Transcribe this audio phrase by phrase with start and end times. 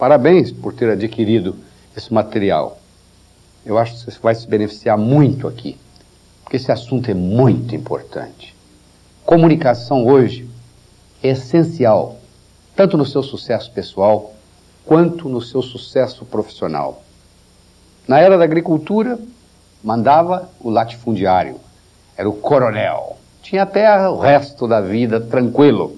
[0.00, 1.54] Parabéns por ter adquirido
[1.94, 2.78] esse material.
[3.66, 5.76] Eu acho que você vai se beneficiar muito aqui,
[6.42, 8.56] porque esse assunto é muito importante.
[9.26, 10.48] Comunicação hoje
[11.22, 12.16] é essencial,
[12.74, 14.32] tanto no seu sucesso pessoal
[14.86, 17.02] quanto no seu sucesso profissional.
[18.08, 19.18] Na era da agricultura,
[19.84, 21.60] mandava o latifundiário,
[22.16, 23.18] era o coronel.
[23.42, 25.94] Tinha até o resto da vida tranquilo.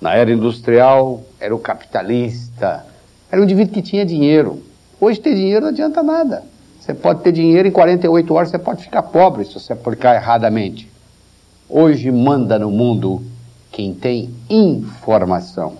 [0.00, 2.90] Na era industrial, era o capitalista,
[3.32, 4.62] era o indivíduo que tinha dinheiro.
[5.00, 6.44] Hoje ter dinheiro não adianta nada.
[6.78, 10.86] Você pode ter dinheiro em 48 horas, você pode ficar pobre se você aplicar erradamente.
[11.66, 13.22] Hoje manda no mundo
[13.70, 15.78] quem tem informação.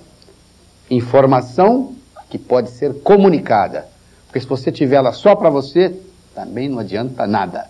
[0.91, 1.93] Informação
[2.31, 3.87] que pode ser comunicada.
[4.27, 5.95] Porque se você tiver ela só para você,
[6.35, 7.69] também não adianta nada.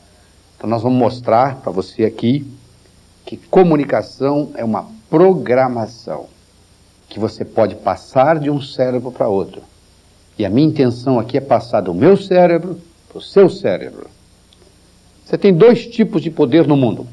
[0.56, 2.46] Então nós vamos mostrar para você aqui
[3.26, 6.26] que comunicação é uma programação
[7.08, 9.71] que você pode passar de um cérebro para outro.
[10.38, 14.06] E a minha intenção aqui é passar do meu cérebro para o seu cérebro.
[15.24, 17.06] Você tem dois tipos de poder no mundo.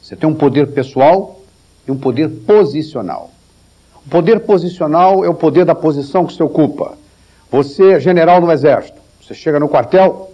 [0.00, 1.40] Você tem um poder pessoal
[1.86, 3.30] e um poder posicional.
[4.06, 6.96] O poder posicional é o poder da posição que você ocupa.
[7.50, 9.00] Você é general no exército.
[9.22, 10.30] Você chega no quartel,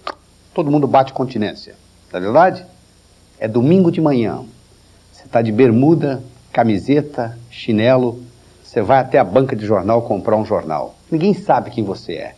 [0.52, 1.74] todo mundo bate continência.
[2.12, 2.66] Não é verdade?
[3.38, 4.44] É domingo de manhã.
[5.12, 6.22] Você está de bermuda,
[6.52, 8.20] camiseta, chinelo.
[8.64, 10.96] Você vai até a banca de jornal comprar um jornal.
[11.10, 12.34] Ninguém sabe quem você é.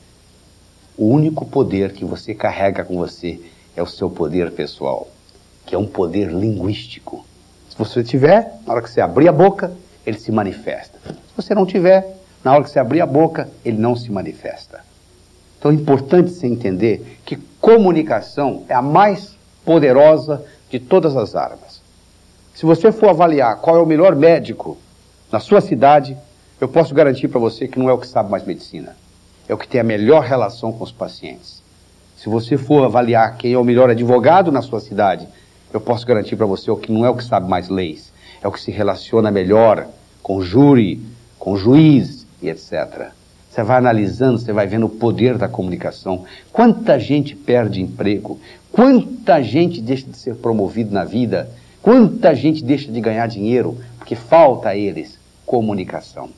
[0.97, 3.41] O único poder que você carrega com você
[3.77, 5.09] é o seu poder pessoal,
[5.67, 7.25] que é um poder linguístico.
[7.69, 9.73] Se você tiver, na hora que você abrir a boca,
[10.07, 10.99] ele se manifesta.
[11.05, 14.81] Se você não tiver, na hora que você abrir a boca, ele não se manifesta.
[15.59, 21.81] Então é importante você entender que comunicação é a mais poderosa de todas as armas.
[22.55, 24.77] Se você for avaliar qual é o melhor médico
[25.31, 26.17] na sua cidade,
[26.63, 28.95] eu posso garantir para você que não é o que sabe mais medicina,
[29.49, 31.61] é o que tem a melhor relação com os pacientes.
[32.17, 35.27] Se você for avaliar quem é o melhor advogado na sua cidade,
[35.73, 38.53] eu posso garantir para você que não é o que sabe mais leis, é o
[38.53, 39.89] que se relaciona melhor
[40.23, 41.03] com o júri,
[41.37, 43.09] com o juiz e etc.
[43.51, 46.25] Você vai analisando, você vai vendo o poder da comunicação.
[46.53, 48.39] Quanta gente perde emprego,
[48.71, 51.51] quanta gente deixa de ser promovido na vida,
[51.83, 56.31] quanta gente deixa de ganhar dinheiro, porque falta a eles comunicação.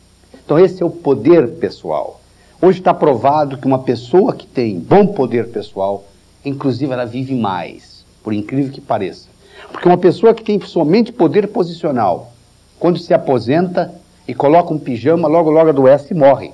[0.44, 2.21] Então, esse é o poder pessoal.
[2.60, 6.05] Hoje está provado que uma pessoa que tem bom poder pessoal,
[6.44, 9.28] inclusive ela vive mais, por incrível que pareça.
[9.72, 12.32] Porque uma pessoa que tem somente poder posicional,
[12.78, 13.94] quando se aposenta
[14.28, 16.53] e coloca um pijama, logo logo adoece e morre.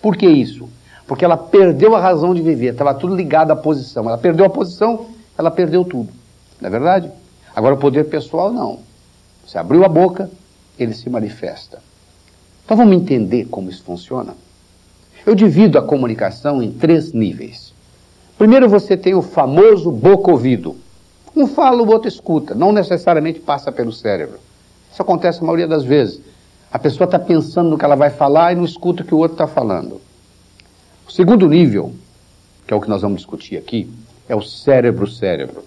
[0.00, 0.68] Por que isso?
[1.06, 4.08] Porque ela perdeu a razão de viver, estava tudo ligado à posição.
[4.08, 5.06] Ela perdeu a posição,
[5.36, 6.08] ela perdeu tudo.
[6.60, 7.10] Não é verdade?
[7.54, 8.78] Agora, o poder pessoal, não.
[9.46, 10.30] Você abriu a boca,
[10.78, 11.82] ele se manifesta.
[12.64, 14.34] Então, vamos entender como isso funciona?
[15.26, 17.72] Eu divido a comunicação em três níveis.
[18.36, 20.76] Primeiro, você tem o famoso boca-ouvido.
[21.36, 22.54] Um fala, o outro escuta.
[22.54, 24.38] Não necessariamente passa pelo cérebro.
[24.92, 26.20] Isso acontece a maioria das vezes.
[26.70, 29.18] A pessoa está pensando no que ela vai falar e não escuta o que o
[29.18, 30.00] outro está falando.
[31.06, 31.92] O segundo nível,
[32.66, 33.90] que é o que nós vamos discutir aqui,
[34.28, 35.64] é o cérebro-cérebro.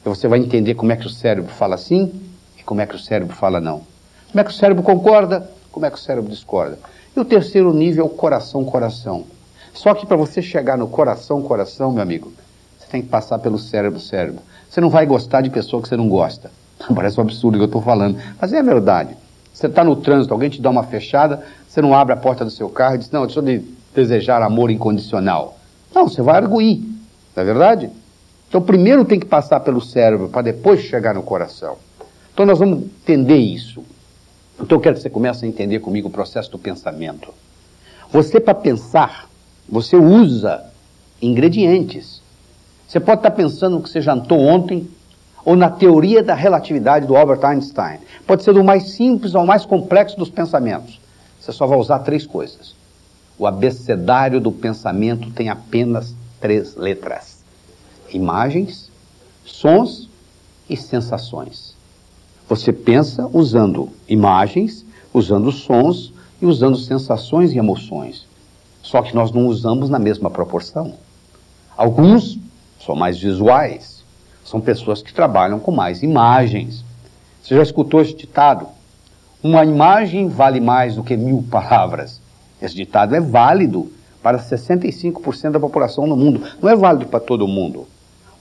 [0.00, 2.10] Então você vai entender como é que o cérebro fala sim
[2.58, 3.82] e como é que o cérebro fala não.
[4.30, 6.78] Como é que o cérebro concorda, como é que o cérebro discorda.
[7.16, 9.24] E o terceiro nível é o coração-coração.
[9.72, 12.32] Só que para você chegar no coração-coração, meu amigo,
[12.78, 14.40] você tem que passar pelo cérebro-cérebro.
[14.68, 16.50] Você não vai gostar de pessoa que você não gosta.
[16.94, 19.16] Parece um absurdo o que eu estou falando, mas é verdade.
[19.52, 22.50] Você está no trânsito, alguém te dá uma fechada, você não abre a porta do
[22.50, 23.62] seu carro e diz, não, deixa eu de
[23.94, 25.58] desejar amor incondicional.
[25.94, 26.78] Não, você vai arguir,
[27.34, 27.90] não é verdade?
[28.48, 31.76] Então primeiro tem que passar pelo cérebro para depois chegar no coração.
[32.32, 33.84] Então nós vamos entender isso.
[34.60, 37.32] Então eu quero que você comece a entender comigo o processo do pensamento.
[38.12, 39.28] Você para pensar,
[39.68, 40.64] você usa
[41.22, 42.20] ingredientes.
[42.86, 44.88] Você pode estar pensando no que você jantou ontem,
[45.44, 47.98] ou na teoria da relatividade do Albert Einstein.
[48.26, 51.00] Pode ser do mais simples ao mais complexo dos pensamentos.
[51.40, 52.74] Você só vai usar três coisas.
[53.38, 57.38] O abecedário do pensamento tem apenas três letras:
[58.12, 58.90] imagens,
[59.44, 60.10] sons
[60.68, 61.69] e sensações.
[62.50, 66.12] Você pensa usando imagens, usando sons
[66.42, 68.26] e usando sensações e emoções.
[68.82, 70.94] Só que nós não usamos na mesma proporção.
[71.76, 72.40] Alguns
[72.84, 74.02] são mais visuais,
[74.44, 76.84] são pessoas que trabalham com mais imagens.
[77.40, 78.66] Você já escutou esse ditado?
[79.40, 82.20] Uma imagem vale mais do que mil palavras.
[82.60, 86.42] Esse ditado é válido para 65% da população no mundo.
[86.60, 87.86] Não é válido para todo mundo.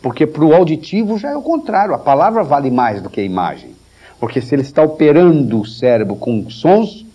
[0.02, 1.94] Porque para o auditivo já é o contrário.
[1.94, 3.78] A palavra vale mais do que a imagem.
[4.20, 7.06] Porque se ele está operando o cérebro com sons,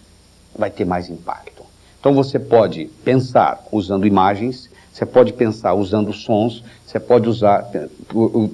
[0.57, 1.63] vai ter mais impacto.
[2.01, 7.69] Então você pode pensar usando imagens, você pode pensar usando sons, você pode usar,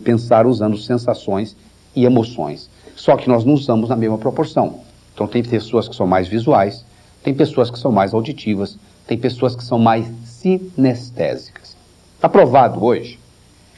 [0.05, 1.57] pensar usando sensações
[1.95, 2.71] e emoções.
[2.97, 4.81] Só que nós não usamos na mesma proporção.
[5.15, 6.85] Então tem pessoas que são mais visuais,
[7.23, 11.77] tem pessoas que são mais auditivas, tem pessoas que são mais sinestésicas.
[12.15, 13.19] Está provado hoje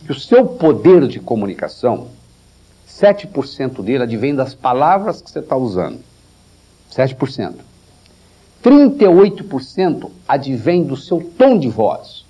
[0.04, 2.08] que o seu poder de comunicação,
[3.00, 6.00] 7% dele advém das palavras que você está usando.
[6.90, 7.54] 7%.
[8.62, 12.24] 38% advém do seu tom de voz,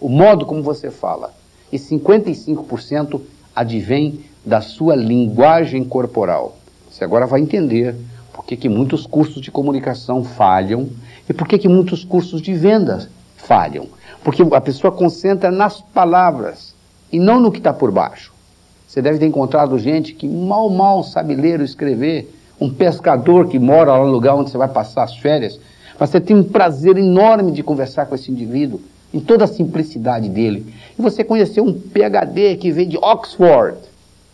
[0.00, 1.32] o modo como você fala.
[1.70, 3.20] E 55%
[3.54, 6.56] advém da sua linguagem corporal.
[6.90, 7.94] Você agora vai entender
[8.32, 10.88] por que, que muitos cursos de comunicação falham
[11.28, 13.86] e por que, que muitos cursos de vendas falham.
[14.24, 16.74] Porque a pessoa concentra nas palavras
[17.12, 18.35] e não no que está por baixo.
[18.86, 23.58] Você deve ter encontrado gente que mal, mal sabe ler ou escrever, um pescador que
[23.58, 25.58] mora lá no lugar onde você vai passar as férias,
[25.98, 28.80] mas você tem um prazer enorme de conversar com esse indivíduo,
[29.12, 30.72] em toda a simplicidade dele.
[30.98, 33.78] E você conheceu um PhD que vem de Oxford.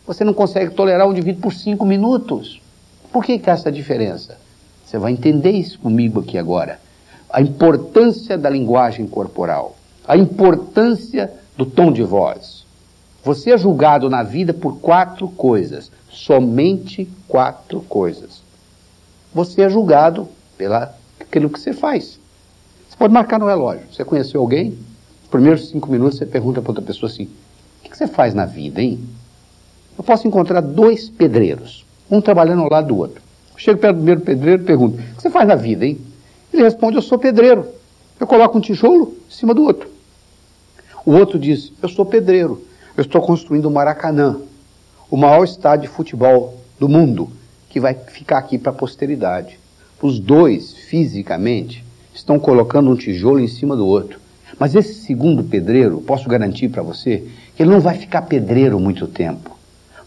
[0.06, 2.60] Você não consegue tolerar um indivíduo por cinco minutos.
[3.12, 4.36] Por que, que há essa diferença?
[4.84, 6.78] Você vai entender isso comigo aqui agora.
[7.30, 9.76] A importância da linguagem corporal,
[10.06, 12.61] a importância do tom de voz.
[13.24, 18.42] Você é julgado na vida por quatro coisas, somente quatro coisas.
[19.32, 20.28] Você é julgado
[20.58, 22.18] pela aquilo que você faz.
[22.88, 23.86] Você pode marcar no relógio.
[23.92, 24.70] Você conheceu alguém?
[24.70, 27.28] Nos primeiros cinco minutos você pergunta para outra pessoa assim:
[27.84, 28.98] o que você faz na vida, hein?
[29.96, 33.22] Eu posso encontrar dois pedreiros, um trabalhando ao lado do outro.
[33.52, 35.96] Eu chego perto do primeiro pedreiro e pergunto: o que você faz na vida, hein?
[36.52, 37.66] Ele responde: eu sou pedreiro.
[38.18, 39.88] Eu coloco um tijolo em cima do outro.
[41.06, 42.71] O outro diz: eu sou pedreiro.
[42.94, 44.36] Eu estou construindo o Maracanã,
[45.10, 47.30] o maior estádio de futebol do mundo,
[47.70, 49.58] que vai ficar aqui para a posteridade.
[50.00, 51.82] Os dois, fisicamente,
[52.14, 54.20] estão colocando um tijolo em cima do outro.
[54.58, 59.06] Mas esse segundo pedreiro, posso garantir para você, que ele não vai ficar pedreiro muito
[59.06, 59.56] tempo.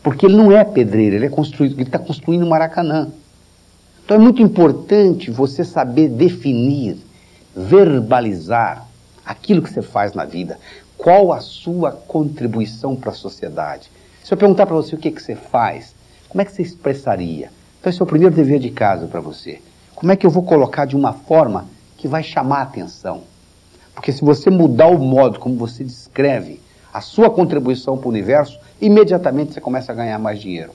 [0.03, 3.09] Porque ele não é pedreiro, ele é construído, ele está construindo o Maracanã.
[4.03, 6.97] Então é muito importante você saber definir,
[7.55, 8.87] verbalizar
[9.25, 10.59] aquilo que você faz na vida.
[10.97, 13.91] Qual a sua contribuição para a sociedade?
[14.23, 15.93] Se eu perguntar para você o que, que você faz,
[16.27, 17.51] como é que você expressaria?
[17.79, 19.61] Então esse é o primeiro dever de casa para você.
[19.93, 23.23] Como é que eu vou colocar de uma forma que vai chamar a atenção?
[23.93, 26.59] Porque se você mudar o modo como você descreve
[26.93, 30.71] a sua contribuição para o universo, imediatamente você começa a ganhar mais dinheiro.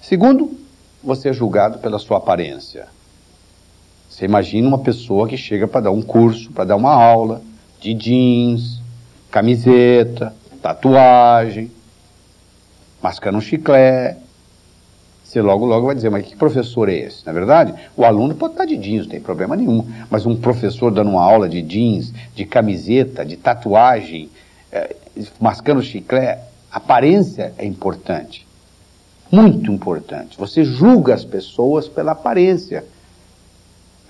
[0.00, 0.50] Segundo,
[1.02, 2.88] você é julgado pela sua aparência.
[4.10, 7.40] Você imagina uma pessoa que chega para dar um curso, para dar uma aula
[7.80, 8.81] de jeans,
[9.32, 11.70] camiseta, tatuagem,
[13.02, 14.20] mascando um chiclete,
[15.24, 17.24] você logo, logo vai dizer, mas que professor é esse?
[17.24, 19.82] Na é verdade, o aluno pode estar de jeans, não tem problema nenhum.
[20.10, 24.28] Mas um professor dando uma aula de jeans, de camiseta, de tatuagem,
[24.70, 24.94] é,
[25.40, 28.46] mascando chiclete, aparência é importante.
[29.30, 30.36] Muito importante.
[30.36, 32.84] Você julga as pessoas pela aparência.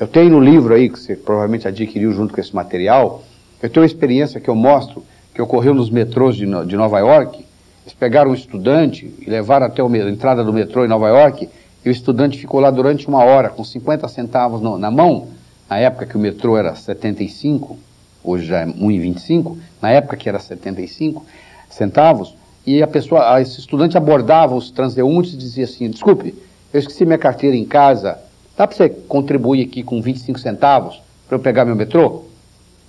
[0.00, 3.22] Eu tenho no livro aí, que você provavelmente adquiriu junto com esse material,
[3.62, 7.44] eu tenho uma experiência que eu mostro, que ocorreu nos metrôs de, de Nova York,
[7.84, 11.48] eles pegaram um estudante e levaram até a entrada do metrô em Nova York,
[11.84, 15.28] e o estudante ficou lá durante uma hora, com 50 centavos no, na mão,
[15.68, 17.76] na época que o metrô era 75,
[18.22, 21.24] hoje já é 1,25, na época que era 75
[21.68, 26.34] centavos, e a pessoa, esse estudante abordava os transeuntes e dizia assim, desculpe,
[26.72, 28.16] eu esqueci minha carteira em casa,
[28.56, 32.22] dá para você contribuir aqui com 25 centavos para eu pegar meu metrô?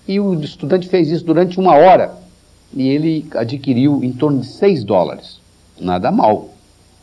[0.07, 2.22] E o estudante fez isso durante uma hora
[2.73, 5.39] e ele adquiriu em torno de 6 dólares.
[5.79, 6.49] Nada mal,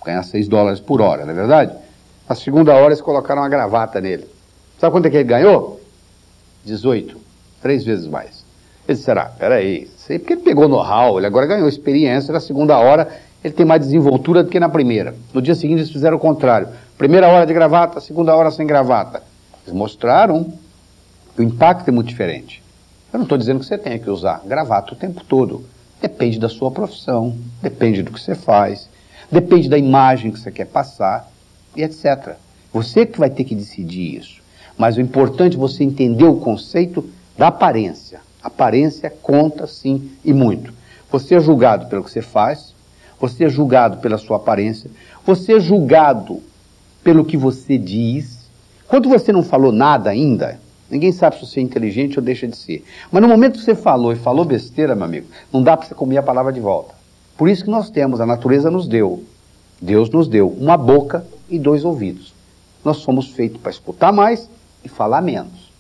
[0.05, 1.73] ganhar 6 dólares por hora, não é verdade?
[2.29, 4.27] Na segunda hora eles colocaram uma gravata nele.
[4.79, 5.81] Sabe quanto é que ele ganhou?
[6.65, 7.17] 18,
[7.61, 8.45] três vezes mais.
[8.87, 12.79] Ele disse, será, peraí, sei porque ele pegou know-how, ele agora ganhou experiência, na segunda
[12.79, 13.09] hora
[13.43, 15.15] ele tem mais desenvoltura do que na primeira.
[15.33, 16.69] No dia seguinte eles fizeram o contrário.
[16.99, 19.23] Primeira hora de gravata, segunda hora sem gravata.
[19.65, 20.53] Eles mostraram
[21.35, 22.63] que o impacto é muito diferente.
[23.13, 25.65] Eu não estou dizendo que você tenha que usar gravata o tempo todo.
[26.01, 28.89] Depende da sua profissão, depende do que você faz,
[29.31, 31.31] depende da imagem que você quer passar
[31.77, 32.37] e etc.
[32.73, 34.41] Você que vai ter que decidir isso.
[34.79, 37.05] Mas o importante é você entender o conceito
[37.37, 38.21] da aparência.
[38.43, 40.73] Aparência conta sim e muito.
[41.11, 42.75] Você é julgado pelo que você faz,
[43.21, 44.91] você é julgado pela sua aparência,
[45.27, 46.41] você é julgado
[47.03, 48.39] pelo que você diz.
[48.89, 52.57] Quando você não falou nada ainda, Ninguém sabe se você é inteligente ou deixa de
[52.57, 52.85] ser.
[53.13, 55.95] Mas no momento que você falou e falou besteira, meu amigo, não dá para você
[55.95, 56.95] comer a palavra de volta.
[57.37, 59.23] Por isso que nós temos, a natureza nos deu,
[59.81, 62.35] Deus nos deu uma boca e dois ouvidos.
[62.85, 64.51] Nós somos feitos para escutar mais
[64.85, 65.71] e falar menos.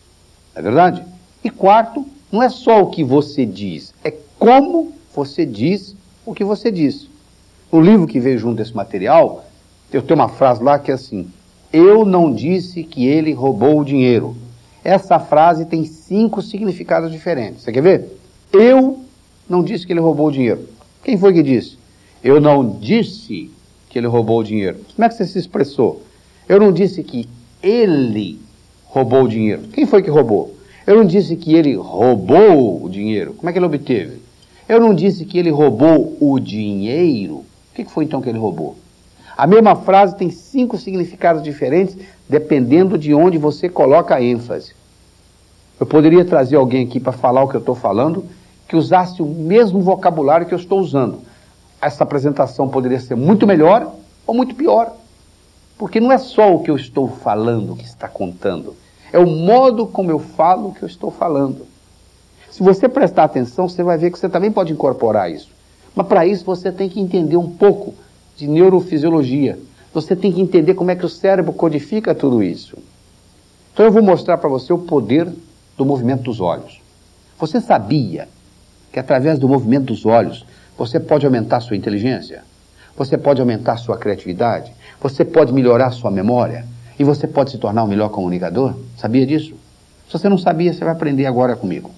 [0.54, 1.04] Não é verdade?
[1.42, 6.44] E quarto, não é só o que você diz, é como você diz o que
[6.44, 7.08] você diz.
[7.72, 9.44] No livro que veio junto desse material,
[9.92, 11.28] eu tenho uma frase lá que é assim:
[11.72, 14.36] Eu não disse que ele roubou o dinheiro.
[14.82, 17.62] Essa frase tem cinco significados diferentes.
[17.62, 18.06] Você quer ver?
[18.52, 19.00] Eu
[19.48, 20.66] não disse que ele roubou o dinheiro.
[21.04, 21.78] Quem foi que disse?
[22.22, 23.50] Eu não disse
[23.88, 24.78] que ele roubou o dinheiro.
[24.94, 26.02] Como é que você se expressou?
[26.48, 27.28] Eu não disse que
[27.62, 28.38] ele
[28.84, 29.62] roubou o dinheiro.
[29.72, 30.54] Quem foi que roubou?
[30.86, 33.34] Eu não disse que ele roubou o dinheiro.
[33.34, 34.18] Como é que ele obteve?
[34.68, 37.36] Eu não disse que ele roubou o dinheiro.
[37.36, 38.76] O que foi então que ele roubou?
[39.40, 41.96] A mesma frase tem cinco significados diferentes,
[42.28, 44.74] dependendo de onde você coloca a ênfase.
[45.80, 48.26] Eu poderia trazer alguém aqui para falar o que eu estou falando,
[48.68, 51.20] que usasse o mesmo vocabulário que eu estou usando.
[51.80, 53.90] Essa apresentação poderia ser muito melhor
[54.26, 54.92] ou muito pior.
[55.78, 58.76] Porque não é só o que eu estou falando que está contando,
[59.10, 61.66] é o modo como eu falo que eu estou falando.
[62.50, 65.48] Se você prestar atenção, você vai ver que você também pode incorporar isso.
[65.96, 67.94] Mas para isso você tem que entender um pouco
[68.40, 69.58] de neurofisiologia.
[69.92, 72.76] Você tem que entender como é que o cérebro codifica tudo isso.
[73.72, 75.28] Então eu vou mostrar para você o poder
[75.76, 76.80] do movimento dos olhos.
[77.38, 78.28] Você sabia
[78.90, 82.42] que através do movimento dos olhos você pode aumentar sua inteligência?
[82.96, 84.72] Você pode aumentar sua criatividade?
[85.02, 86.64] Você pode melhorar sua memória
[86.98, 88.74] e você pode se tornar um melhor comunicador.
[88.96, 89.54] Sabia disso?
[90.06, 91.90] Se você não sabia, você vai aprender agora comigo.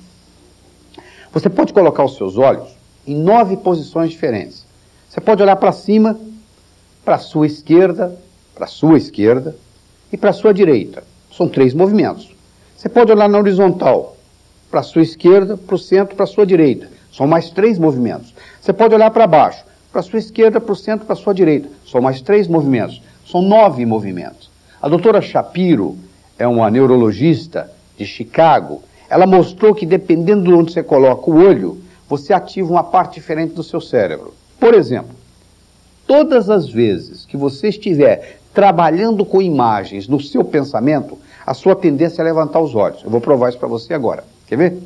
[1.32, 2.68] Você pode colocar os seus olhos
[3.06, 4.64] em nove posições diferentes.
[5.08, 6.18] Você pode olhar para cima,
[7.04, 8.16] para a sua esquerda,
[8.54, 9.54] para a sua esquerda
[10.12, 11.02] e para a sua direita.
[11.30, 12.30] São três movimentos.
[12.76, 14.16] Você pode olhar na horizontal,
[14.70, 16.88] para a sua esquerda, para o centro, para a sua direita.
[17.12, 18.34] São mais três movimentos.
[18.60, 21.34] Você pode olhar para baixo, para a sua esquerda, para o centro, para a sua
[21.34, 21.68] direita.
[21.86, 23.02] São mais três movimentos.
[23.26, 24.50] São nove movimentos.
[24.80, 25.96] A doutora Shapiro
[26.38, 28.82] é uma neurologista de Chicago.
[29.08, 33.54] Ela mostrou que dependendo de onde você coloca o olho, você ativa uma parte diferente
[33.54, 34.34] do seu cérebro.
[34.58, 35.14] Por exemplo,
[36.12, 42.20] todas as vezes que você estiver trabalhando com imagens no seu pensamento, a sua tendência
[42.20, 43.02] é levantar os olhos.
[43.02, 44.22] Eu vou provar isso para você agora.
[44.46, 44.82] Quer ver?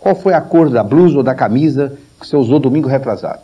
[0.00, 3.42] Qual foi a cor da blusa ou da camisa que você usou domingo retrasado?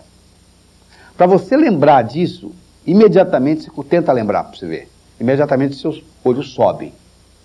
[1.15, 2.53] Para você lembrar disso,
[2.87, 4.89] imediatamente você tenta lembrar para você ver.
[5.21, 6.91] Imediatamente seus olhos sobem.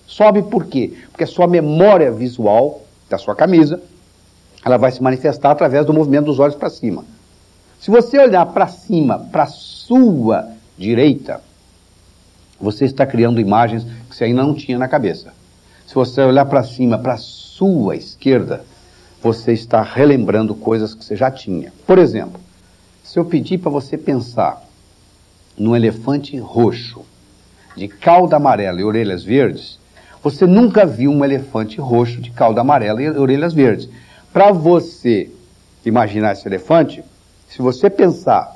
[0.07, 0.93] Sobe por quê?
[1.11, 3.81] Porque a sua memória visual da sua camisa,
[4.63, 7.03] ela vai se manifestar através do movimento dos olhos para cima.
[7.85, 11.39] Se você olhar para cima, para sua direita,
[12.59, 15.31] você está criando imagens que você ainda não tinha na cabeça.
[15.85, 18.65] Se você olhar para cima, para sua esquerda,
[19.21, 21.71] você está relembrando coisas que você já tinha.
[21.85, 22.41] Por exemplo,
[23.03, 24.63] se eu pedir para você pensar
[25.55, 27.05] num elefante roxo,
[27.77, 29.77] de cauda amarela e orelhas verdes,
[30.23, 33.87] você nunca viu um elefante roxo de cauda amarela e orelhas verdes.
[34.33, 35.29] Para você
[35.85, 37.03] imaginar esse elefante,
[37.49, 38.55] se você pensar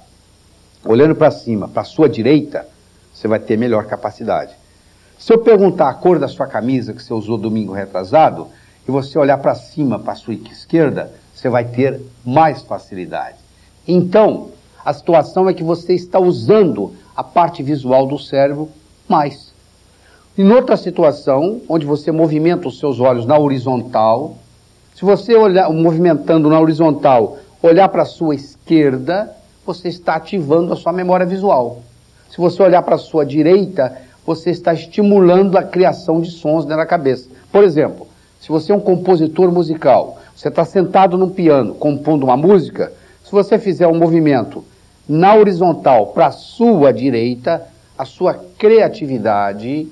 [0.85, 2.65] olhando para cima, para a sua direita,
[3.13, 4.53] você vai ter melhor capacidade.
[5.17, 8.47] Se eu perguntar a cor da sua camisa que você usou domingo retrasado,
[8.89, 13.37] e você olhar para cima, para a sua esquerda, você vai ter mais facilidade.
[13.87, 14.49] Então,
[14.83, 18.67] a situação é que você está usando a parte visual do cérebro
[19.07, 19.53] mais.
[20.35, 24.37] Em outra situação, onde você movimenta os seus olhos na horizontal,
[24.95, 29.35] se você olhar movimentando na horizontal, olhar para a sua esquerda,
[29.65, 31.81] você está ativando a sua memória visual.
[32.29, 36.85] Se você olhar para a sua direita, você está estimulando a criação de sons da
[36.85, 37.29] cabeça.
[37.51, 38.07] Por exemplo,
[38.39, 43.31] se você é um compositor musical, você está sentado no piano compondo uma música, se
[43.31, 44.63] você fizer um movimento
[45.07, 49.87] na horizontal para a sua direita, a sua criatividade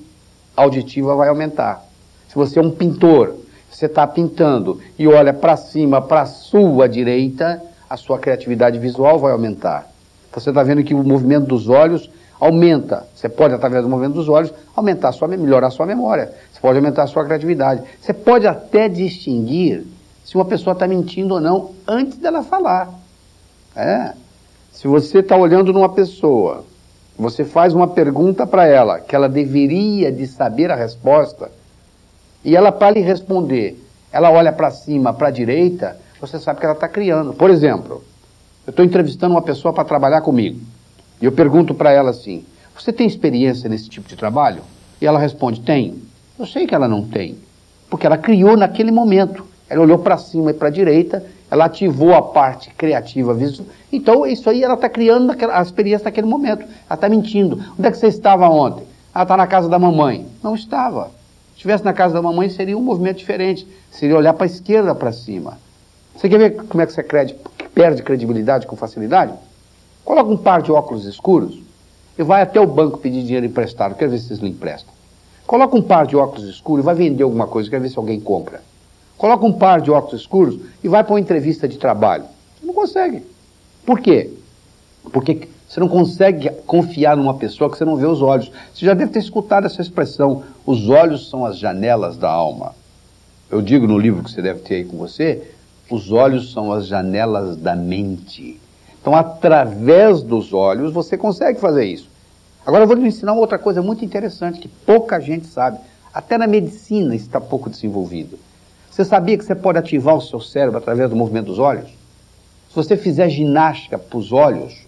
[0.56, 1.84] auditiva vai aumentar.
[2.28, 3.34] Se você é um pintor,
[3.70, 9.18] você está pintando e olha para cima, para a sua direita, a sua criatividade visual
[9.18, 9.88] vai aumentar.
[10.32, 12.10] Você está vendo que o movimento dos olhos
[12.40, 13.06] aumenta.
[13.14, 16.32] Você pode, através do movimento dos olhos, aumentar sua, melhorar a sua memória.
[16.52, 17.82] Você pode aumentar a sua criatividade.
[18.00, 19.84] Você pode até distinguir
[20.24, 22.90] se uma pessoa está mentindo ou não antes dela falar.
[23.74, 24.12] É.
[24.72, 26.64] Se você está olhando numa pessoa,
[27.18, 31.50] você faz uma pergunta para ela, que ela deveria de saber a resposta,
[32.44, 36.66] e ela, para lhe responder, ela olha para cima, para a direita, você sabe que
[36.66, 37.32] ela está criando.
[37.32, 38.02] Por exemplo,
[38.66, 40.60] eu estou entrevistando uma pessoa para trabalhar comigo,
[41.20, 42.44] e eu pergunto para ela assim:
[42.76, 44.62] Você tem experiência nesse tipo de trabalho?
[45.00, 46.00] E ela responde: Tenho.
[46.38, 47.36] Eu sei que ela não tem,
[47.90, 49.44] porque ela criou naquele momento.
[49.68, 53.68] Ela olhou para cima e para a direita ela ativou a parte criativa visual.
[53.90, 56.62] Então, isso aí ela está criando a experiência naquele momento.
[56.62, 57.62] Ela está mentindo.
[57.78, 58.84] Onde é que você estava ontem?
[59.14, 60.26] Ela está na casa da mamãe.
[60.42, 61.10] Não estava.
[61.58, 63.66] Se estivesse na casa da mamãe, seria um movimento diferente.
[63.90, 65.58] Seria olhar para a esquerda para cima.
[66.14, 69.32] Você quer ver como é que você perde credibilidade com facilidade?
[70.04, 71.58] Coloca um par de óculos escuros
[72.16, 73.96] e vai até o banco pedir dinheiro emprestado.
[73.96, 74.94] Quero ver se vocês lhe emprestam.
[75.48, 77.68] Coloca um par de óculos escuros e vai vender alguma coisa.
[77.68, 78.62] Quero ver se alguém compra.
[79.16, 82.22] Coloca um par de óculos escuros e vai para uma entrevista de trabalho.
[82.60, 83.24] Você não consegue.
[83.84, 84.30] Por quê?
[85.12, 88.50] Porque você não consegue confiar numa pessoa que você não vê os olhos.
[88.72, 92.74] Você já deve ter escutado essa expressão: os olhos são as janelas da alma.
[93.50, 95.42] Eu digo no livro que você deve ter aí com você:
[95.90, 98.58] os olhos são as janelas da mente.
[99.00, 102.08] Então, através dos olhos, você consegue fazer isso.
[102.66, 105.78] Agora, eu vou lhe ensinar uma outra coisa muito interessante que pouca gente sabe.
[106.12, 108.38] Até na medicina está pouco desenvolvido.
[108.90, 111.88] Você sabia que você pode ativar o seu cérebro através do movimento dos olhos?
[112.68, 114.87] Se você fizer ginástica para os olhos,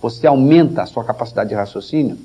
[0.00, 2.16] você aumenta a sua capacidade de raciocínio.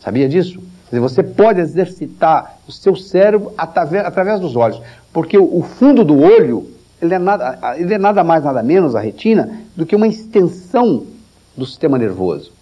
[0.00, 0.58] Sabia disso?
[0.58, 4.80] Quer dizer, você pode exercitar o seu cérebro através, através dos olhos,
[5.12, 6.68] porque o, fundo do olho
[7.00, 11.04] ele é, nada, ele é nada mais, nada menos, a retina, do que uma extensão
[11.56, 12.52] do sistema nervoso.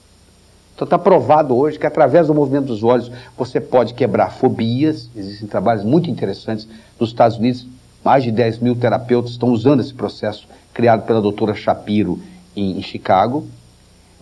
[0.75, 5.11] Então está provado hoje que através do movimento dos olhos você pode quebrar fobias.
[5.15, 6.67] Existem trabalhos muito interessantes
[6.99, 7.67] nos Estados Unidos.
[8.03, 12.19] Mais de 10 mil terapeutas estão usando esse processo criado pela doutora Shapiro
[12.57, 13.47] em, em Chicago.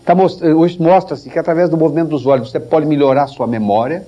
[0.09, 3.45] Tá most hoje mostra-se que através do movimento dos olhos você pode melhorar a sua
[3.45, 4.07] memória.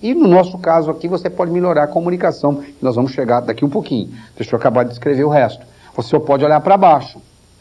[0.00, 2.64] E no nosso caso aqui você pode melhorar a comunicação.
[2.80, 4.08] Nós vamos chegar daqui um pouquinho.
[4.34, 5.62] Deixa eu acabar de escrever o resto.
[5.94, 7.20] Você pode olhar para baixo.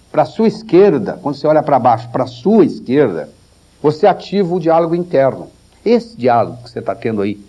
[0.09, 3.27] Para a sua esquerda, quando você olha para baixo, para a sua esquerda,
[3.81, 5.49] você ativa o diálogo interno.
[5.83, 7.45] Esse diálogo que você está tendo aí,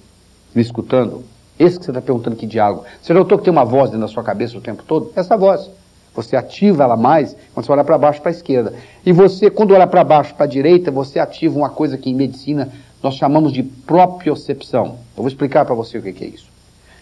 [0.52, 1.22] me escutando,
[1.56, 2.82] esse que você está perguntando que diálogo.
[3.00, 5.12] Você notou que tem uma voz dentro da sua cabeça o tempo todo?
[5.14, 5.70] Essa voz.
[6.14, 8.74] Você ativa ela mais quando você olha para baixo para a esquerda.
[9.05, 12.14] E você, quando olha para baixo para a direita, você ativa uma coisa que em
[12.14, 12.70] medicina
[13.03, 14.96] nós chamamos de propiocepção.
[15.16, 16.46] Eu vou explicar para você o que é isso.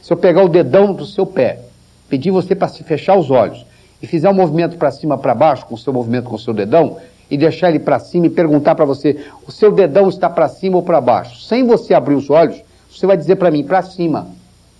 [0.00, 1.60] Se eu pegar o dedão do seu pé,
[2.08, 3.64] pedir você para se fechar os olhos
[4.02, 6.52] e fizer um movimento para cima, para baixo, com o seu movimento com o seu
[6.52, 6.96] dedão,
[7.30, 10.76] e deixar ele para cima e perguntar para você, o seu dedão está para cima
[10.76, 11.40] ou para baixo?
[11.40, 14.26] Sem você abrir os olhos, você vai dizer para mim, para cima.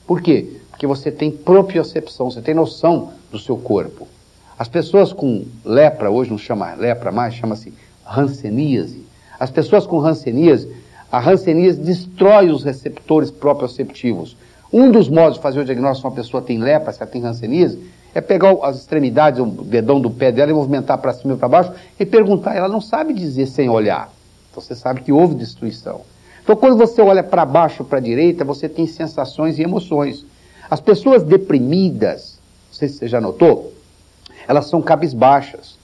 [0.07, 0.61] Por quê?
[0.71, 4.07] Porque você tem propiocepção, você tem noção do seu corpo.
[4.59, 7.73] As pessoas com lepra, hoje não chama lepra mais, chama-se
[8.07, 9.05] hanseníase.
[9.38, 10.69] As pessoas com hanseníase,
[11.11, 14.37] a hanseníase destrói os receptores propioceptivos.
[14.73, 17.25] Um dos modos de fazer o diagnóstico se uma pessoa tem lepra, se ela tem
[17.25, 17.79] hanseníase,
[18.15, 21.49] é pegar as extremidades, o dedão do pé dela e movimentar para cima e para
[21.49, 22.55] baixo e perguntar.
[22.55, 24.12] Ela não sabe dizer sem olhar.
[24.51, 26.03] Então você sabe que houve destruição.
[26.43, 30.25] Então quando você olha para baixo, para a direita, você tem sensações e emoções.
[30.71, 32.38] As pessoas deprimidas,
[32.71, 33.73] não sei se você já notou,
[34.46, 35.78] elas são cabisbaixas.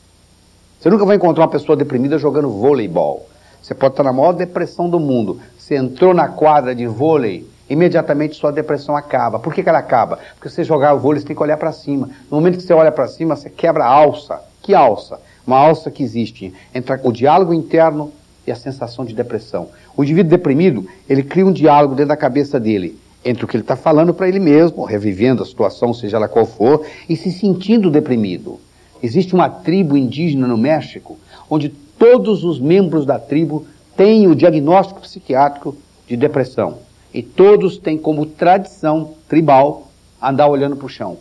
[0.78, 3.28] Você nunca vai encontrar uma pessoa deprimida jogando voleibol.
[3.60, 5.40] Você pode estar na maior depressão do mundo.
[5.58, 9.38] Você entrou na quadra de vôlei, imediatamente sua depressão acaba.
[9.38, 10.18] Por que, que ela acaba?
[10.34, 12.08] Porque você jogar o vôlei, você tem que olhar para cima.
[12.30, 14.40] No momento que você olha para cima, você quebra a alça.
[14.62, 15.20] Que alça?
[15.46, 18.12] Uma alça que existe entre o diálogo interno
[18.46, 19.68] e a sensação de depressão.
[19.96, 23.62] O indivíduo deprimido, ele cria um diálogo dentro da cabeça dele entre o que ele
[23.62, 27.90] está falando para ele mesmo, revivendo a situação, seja ela qual for, e se sentindo
[27.90, 28.58] deprimido.
[29.02, 35.00] Existe uma tribo indígena no México onde todos os membros da tribo têm o diagnóstico
[35.00, 35.76] psiquiátrico
[36.06, 36.78] de depressão.
[37.12, 39.88] E todos têm como tradição tribal
[40.20, 41.18] andar olhando para o chão.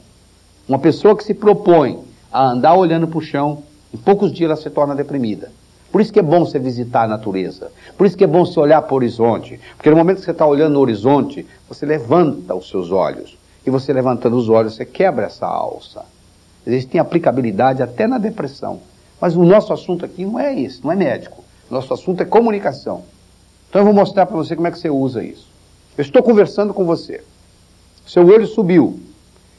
[0.67, 1.99] Uma pessoa que se propõe
[2.31, 5.51] a andar olhando para o chão, em poucos dias ela se torna deprimida.
[5.91, 7.71] Por isso que é bom você visitar a natureza.
[7.97, 9.59] Por isso que é bom você olhar para o horizonte.
[9.75, 13.37] Porque no momento que você está olhando no horizonte, você levanta os seus olhos.
[13.65, 16.05] E você levantando os olhos, você quebra essa alça.
[16.65, 18.81] Existem aplicabilidade até na depressão.
[19.19, 21.43] Mas o nosso assunto aqui não é isso, não é médico.
[21.69, 23.03] Nosso assunto é comunicação.
[23.69, 25.47] Então eu vou mostrar para você como é que você usa isso.
[25.97, 27.23] Eu estou conversando com você.
[28.05, 28.99] Seu olho subiu.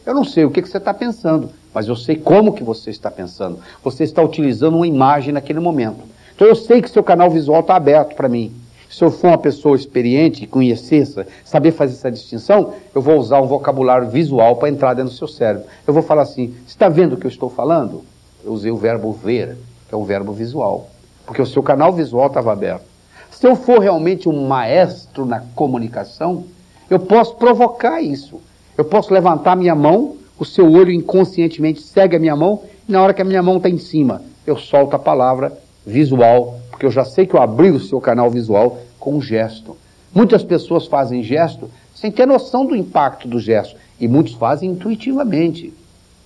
[0.07, 2.91] Eu não sei o que, que você está pensando, mas eu sei como que você
[2.91, 3.59] está pensando.
[3.85, 6.03] Você está utilizando uma imagem naquele momento.
[6.39, 8.53] Então eu sei que seu canal visual está aberto para mim.
[8.89, 11.05] Se eu for uma pessoa experiente, conhecer,
[11.45, 15.27] saber fazer essa distinção, eu vou usar um vocabulário visual para entrar dentro do seu
[15.27, 15.67] cérebro.
[15.85, 18.05] Eu vou falar assim: está vendo o que eu estou falando?
[18.45, 19.57] Eu usei o verbo ver,
[19.89, 20.89] que é um verbo visual,
[21.27, 22.85] porque o seu canal visual estava aberto.
[23.33, 26.45] Se eu for realmente um maestro na comunicação,
[26.89, 28.41] eu posso provocar isso.
[28.77, 33.03] Eu posso levantar minha mão, o seu olho inconscientemente segue a minha mão, e na
[33.03, 36.91] hora que a minha mão está em cima, eu solto a palavra visual, porque eu
[36.91, 39.77] já sei que eu abri o seu canal visual com um gesto.
[40.15, 45.73] Muitas pessoas fazem gesto sem ter noção do impacto do gesto, e muitos fazem intuitivamente.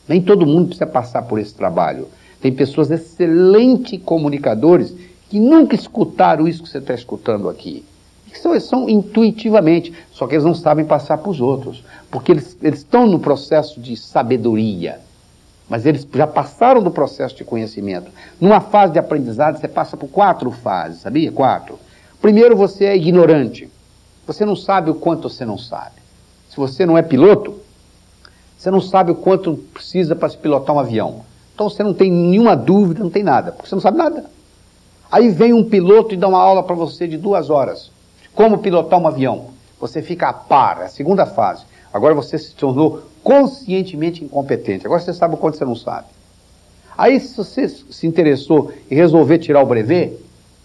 [0.06, 2.08] Nem todo mundo precisa passar por esse trabalho.
[2.40, 4.94] Tem pessoas excelentes comunicadores
[5.30, 7.84] que nunca escutaram isso que você está escutando aqui.
[8.34, 12.80] São, são intuitivamente, só que eles não sabem passar para os outros, porque eles, eles
[12.80, 14.98] estão no processo de sabedoria,
[15.72, 18.10] mas eles já passaram do processo de conhecimento.
[18.38, 21.32] Numa fase de aprendizado, você passa por quatro fases, sabia?
[21.32, 21.78] Quatro.
[22.20, 23.70] Primeiro, você é ignorante.
[24.26, 25.94] Você não sabe o quanto você não sabe.
[26.50, 27.58] Se você não é piloto,
[28.54, 31.22] você não sabe o quanto precisa para se pilotar um avião.
[31.54, 34.26] Então você não tem nenhuma dúvida, não tem nada, porque você não sabe nada.
[35.10, 37.90] Aí vem um piloto e dá uma aula para você de duas horas.
[38.34, 39.46] Como pilotar um avião.
[39.80, 41.64] Você fica a par, é a segunda fase.
[41.90, 44.86] Agora você se tornou conscientemente incompetente.
[44.86, 46.06] Agora você sabe o quanto você não sabe.
[46.96, 50.18] Aí, se você se interessou em resolver tirar o brevet,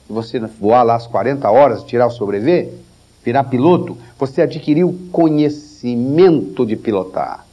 [0.10, 2.74] e você voar lá as 40 horas, tirar o seu brevet,
[3.24, 7.46] virar piloto, você adquiriu conhecimento de pilotar.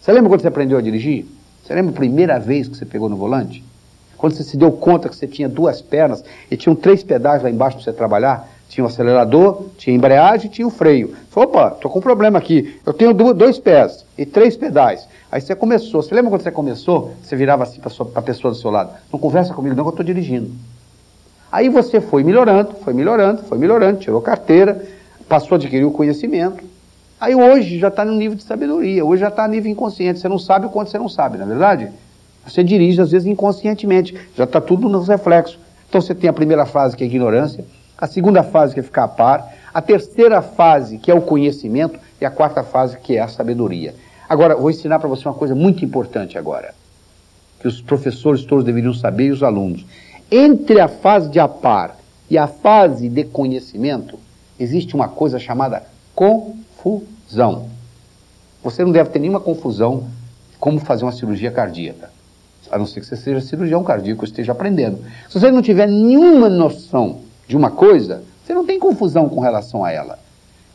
[0.00, 1.26] Você lembra quando você aprendeu a dirigir?
[1.62, 3.64] Você lembra a primeira vez que você pegou no volante?
[4.16, 7.50] Quando você se deu conta que você tinha duas pernas e tinham três pedais lá
[7.50, 8.48] embaixo para você trabalhar?
[8.68, 11.14] Tinha o acelerador, tinha a embreagem tinha o freio.
[11.30, 12.78] Falei, opa, estou com um problema aqui.
[12.84, 15.08] Eu tenho dois pés e três pedais.
[15.30, 16.02] Aí você começou.
[16.02, 17.12] Você lembra quando você começou?
[17.22, 18.90] Você virava assim para a pessoa do seu lado.
[19.12, 20.50] Não conversa comigo não que eu estou dirigindo.
[21.50, 24.84] Aí você foi melhorando, foi melhorando, foi melhorando, tirou carteira,
[25.28, 26.64] passou a adquirir o conhecimento.
[27.20, 30.18] Aí hoje já está no nível de sabedoria, hoje já está no nível inconsciente.
[30.18, 31.90] Você não sabe o quanto você não sabe, na é verdade?
[32.46, 34.14] Você dirige, às vezes, inconscientemente.
[34.36, 35.58] Já está tudo nos reflexos.
[35.88, 37.64] Então você tem a primeira fase, que é a ignorância,
[37.98, 41.98] a segunda fase, que é ficar a par, a terceira fase, que é o conhecimento,
[42.20, 43.94] e a quarta fase, que é a sabedoria.
[44.28, 46.74] Agora, vou ensinar para você uma coisa muito importante agora,
[47.60, 49.84] que os professores todos deveriam saber e os alunos.
[50.30, 51.96] Entre a fase de a par
[52.28, 54.18] e a fase de conhecimento,
[54.58, 57.68] existe uma coisa chamada confusão.
[58.62, 60.08] Você não deve ter nenhuma confusão
[60.58, 62.10] como fazer uma cirurgia cardíaca.
[62.70, 64.98] A não ser que você seja cirurgião cardíaco esteja aprendendo.
[65.28, 69.84] Se você não tiver nenhuma noção de uma coisa, você não tem confusão com relação
[69.84, 70.18] a ela.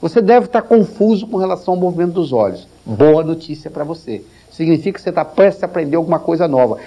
[0.02, 2.68] Você deve estar confuso com relação ao movimento dos olhos.
[2.86, 4.24] Boa notícia para você.
[4.52, 6.78] Significa que você está prestes a aprender alguma coisa nova.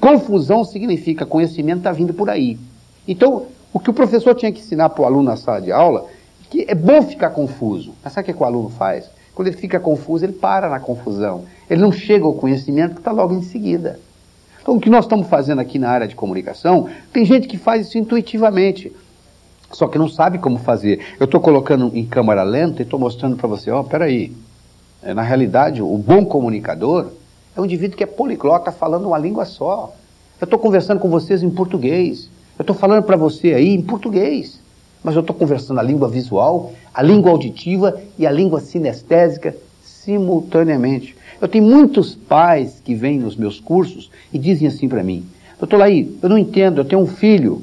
[0.00, 2.58] Confusão significa conhecimento está vindo por aí.
[3.06, 6.06] Então, o que o professor tinha que ensinar para o aluno na sala de aula
[6.48, 7.92] que é bom ficar confuso.
[8.02, 9.10] Mas sabe o que, o aluno faz?
[9.34, 11.44] Quando ele fica confuso, ele para na confusão.
[11.68, 13.98] Ele não chega ao conhecimento que está logo em seguida.
[14.62, 17.88] Então, o que nós estamos fazendo aqui na área de comunicação, tem gente que faz
[17.88, 18.90] isso intuitivamente,
[19.74, 21.00] só que não sabe como fazer.
[21.18, 24.32] Eu estou colocando em câmera lenta e estou mostrando para você, ó, oh, peraí.
[25.02, 27.08] É, na realidade, o bom comunicador
[27.56, 29.92] é um indivíduo que é poliglota falando uma língua só.
[30.40, 32.30] Eu estou conversando com vocês em português.
[32.58, 34.64] Eu estou falando para você aí em português
[35.04, 41.14] mas eu estou conversando a língua visual, a língua auditiva e a língua sinestésica simultaneamente.
[41.40, 45.26] Eu tenho muitos pais que vêm nos meus cursos e dizem assim para mim:
[45.58, 47.62] Doutor Laí, eu não entendo, eu tenho um filho,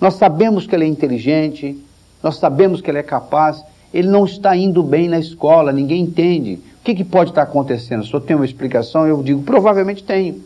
[0.00, 1.78] nós sabemos que ele é inteligente,
[2.22, 6.60] nós sabemos que ele é capaz, ele não está indo bem na escola, ninguém entende.
[6.80, 8.04] O que, que pode estar acontecendo?
[8.04, 10.42] Se eu tenho uma explicação, eu digo: provavelmente tenho.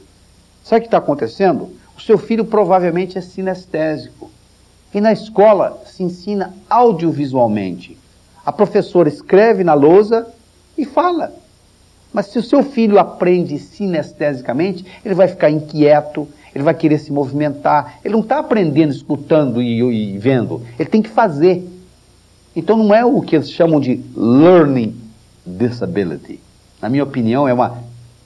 [0.63, 1.71] Sabe o que está acontecendo?
[1.97, 4.31] O seu filho provavelmente é sinestésico.
[4.93, 7.97] E na escola se ensina audiovisualmente.
[8.45, 10.27] A professora escreve na lousa
[10.77, 11.33] e fala.
[12.13, 17.13] Mas se o seu filho aprende sinestesicamente, ele vai ficar inquieto, ele vai querer se
[17.13, 17.99] movimentar.
[18.05, 20.63] Ele não está aprendendo escutando e, e, vendo.
[20.79, 21.67] Ele tem que fazer.
[22.55, 24.95] Então não é o que eles chamam de learning
[25.47, 26.41] disability.
[26.83, 27.79] Na minha opinião, é uma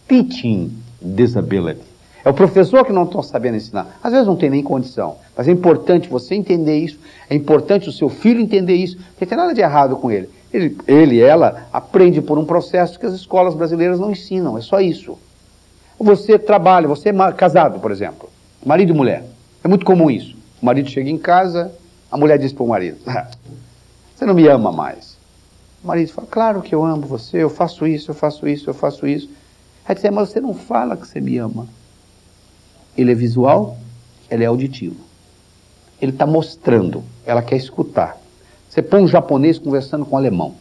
[0.09, 1.95] teaching disability.
[2.25, 3.99] É o professor que não está sabendo ensinar.
[4.03, 5.17] Às vezes não tem nem condição.
[5.37, 6.99] Mas é importante você entender isso.
[7.29, 8.97] É importante o seu filho entender isso.
[9.11, 10.31] Porque tem nada de errado com ele.
[10.51, 14.57] Ele, ele ela, aprende por um processo que as escolas brasileiras não ensinam.
[14.57, 15.19] É só isso.
[15.99, 18.29] Você trabalha, você é casado, por exemplo.
[18.65, 19.25] Marido e mulher.
[19.63, 20.37] É muito comum isso.
[20.61, 21.73] O marido chega em casa,
[22.11, 23.29] a mulher diz para o marido: ah,
[24.15, 25.17] Você não me ama mais.
[25.83, 28.75] O marido fala: Claro que eu amo você, eu faço isso, eu faço isso, eu
[28.75, 29.29] faço isso.
[29.87, 31.67] Aí diz: Mas você não fala que você me ama.
[32.97, 33.77] Ele é visual,
[34.31, 34.97] ele é auditivo.
[36.01, 38.17] Ele está mostrando, ela quer escutar.
[38.69, 40.55] Você põe um japonês conversando com um alemão.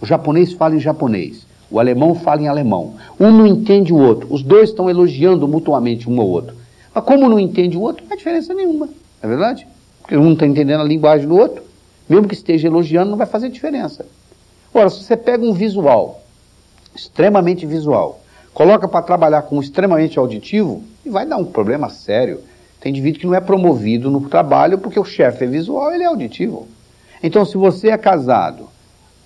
[0.00, 2.94] O japonês fala em japonês, o alemão fala em alemão.
[3.18, 6.54] Um não entende o outro, os dois estão elogiando mutuamente um ao outro.
[6.94, 8.88] Mas como não entende o outro, não faz diferença nenhuma,
[9.20, 9.66] é verdade?
[10.00, 11.64] Porque um não está entendendo a linguagem do outro,
[12.08, 14.06] mesmo que esteja elogiando, não vai fazer diferença.
[14.72, 16.22] Ora, se você pega um visual,
[16.94, 18.20] extremamente visual,
[18.52, 22.38] coloca para trabalhar com um extremamente auditivo, e vai dar um problema sério.
[22.80, 26.06] Tem indivíduo que não é promovido no trabalho porque o chefe é visual, ele é
[26.06, 26.68] auditivo.
[27.20, 28.68] Então, se você é casado,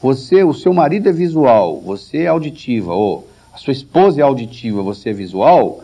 [0.00, 4.82] você, o seu marido é visual, você é auditiva, ou a sua esposa é auditiva,
[4.82, 5.80] você é visual,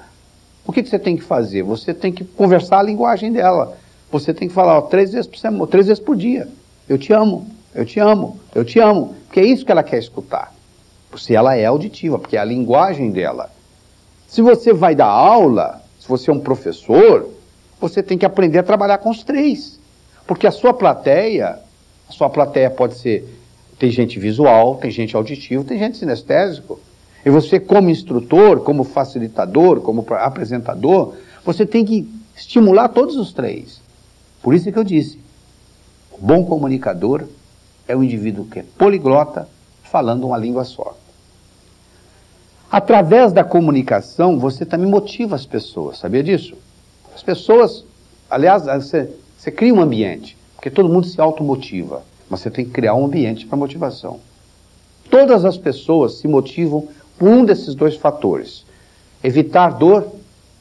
[0.66, 1.62] o que, que você tem que fazer?
[1.62, 3.77] Você tem que conversar a linguagem dela.
[4.11, 6.48] Você tem que falar ó, três, vezes por semana, três vezes por dia.
[6.88, 7.46] Eu te amo.
[7.74, 10.55] eu te amo, eu te amo, porque é isso que ela quer escutar.
[11.16, 13.50] Se ela é auditiva, porque é a linguagem dela.
[14.27, 17.29] Se você vai dar aula, se você é um professor,
[17.81, 19.79] você tem que aprender a trabalhar com os três.
[20.27, 21.59] Porque a sua plateia,
[22.09, 23.34] a sua plateia pode ser,
[23.78, 26.80] tem gente visual, tem gente auditivo, tem gente sinestésico.
[27.24, 33.80] E você, como instrutor, como facilitador, como apresentador, você tem que estimular todos os três.
[34.42, 35.18] Por isso que eu disse,
[36.12, 37.24] o bom comunicador
[37.88, 39.48] é o indivíduo que é poliglota,
[39.82, 40.96] falando uma língua só.
[42.70, 46.56] Através da comunicação, você também motiva as pessoas, sabia disso?
[47.14, 47.84] As pessoas,
[48.28, 52.70] aliás, você, você cria um ambiente, porque todo mundo se automotiva, mas você tem que
[52.70, 54.20] criar um ambiente para motivação.
[55.10, 58.64] Todas as pessoas se motivam por um desses dois fatores:
[59.22, 60.06] evitar dor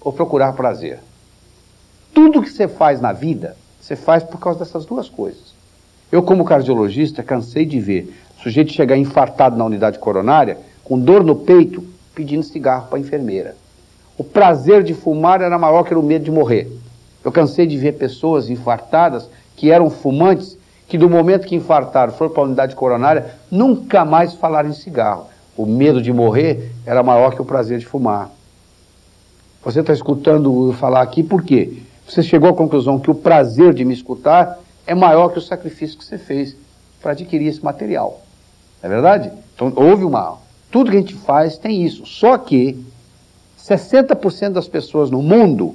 [0.02, 1.00] ou procurar prazer.
[2.14, 5.54] Tudo que você faz na vida, você faz por causa dessas duas coisas.
[6.12, 11.36] Eu, como cardiologista, cansei de ver sujeito chegar infartado na unidade coronária, com dor no
[11.36, 13.56] peito, pedindo cigarro para a enfermeira.
[14.18, 16.70] O prazer de fumar era maior que o medo de morrer.
[17.24, 20.58] Eu cansei de ver pessoas infartadas que eram fumantes,
[20.94, 25.26] que do momento que infartaram foram para a unidade coronária, nunca mais falaram em cigarro.
[25.58, 28.30] O medo de morrer era maior que o prazer de fumar.
[29.66, 31.82] Você está escutando eu falar aqui por quê?
[32.08, 35.98] Você chegou à conclusão que o prazer de me escutar é maior que o sacrifício
[35.98, 36.56] que você fez
[37.02, 38.22] para adquirir esse material.
[38.80, 39.32] Não é verdade?
[39.56, 40.38] Então houve uma
[40.70, 42.06] tudo que a gente faz tem isso.
[42.06, 42.78] Só que
[43.60, 45.74] 60% das pessoas no mundo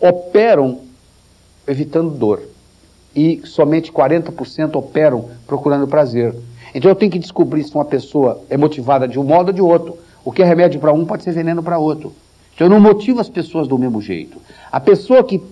[0.00, 0.80] operam
[1.68, 2.49] evitando dor.
[3.14, 6.34] E somente 40% operam procurando prazer.
[6.74, 9.60] Então eu tenho que descobrir se uma pessoa é motivada de um modo ou de
[9.60, 9.98] outro.
[10.24, 12.12] O que é remédio para um pode ser veneno para outro.
[12.54, 14.38] Então eu não motivo as pessoas do mesmo jeito.
[14.70, 15.42] A pessoa que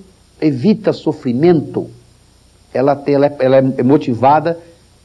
[0.41, 1.89] evita sofrimento,
[2.73, 4.59] ela, tem, ela, é, ela é motivada,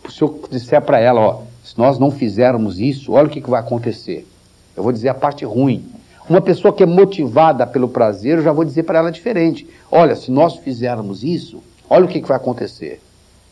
[0.10, 3.50] se eu disser para ela, ó, se nós não fizermos isso, olha o que, que
[3.50, 4.28] vai acontecer.
[4.76, 5.86] Eu vou dizer a parte ruim.
[6.30, 9.68] Uma pessoa que é motivada pelo prazer, eu já vou dizer para ela diferente.
[9.92, 13.02] Olha, se nós fizermos isso, olha o que, que vai acontecer.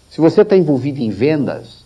[0.09, 1.85] Se você está envolvido em vendas,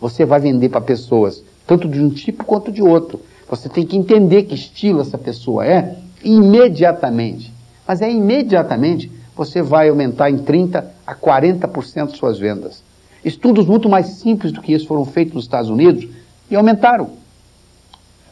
[0.00, 3.20] você vai vender para pessoas, tanto de um tipo quanto de outro.
[3.48, 7.52] Você tem que entender que estilo essa pessoa é imediatamente.
[7.86, 12.82] Mas é imediatamente você vai aumentar em 30% a 40% suas vendas.
[13.24, 16.08] Estudos muito mais simples do que isso foram feitos nos Estados Unidos
[16.50, 17.10] e aumentaram.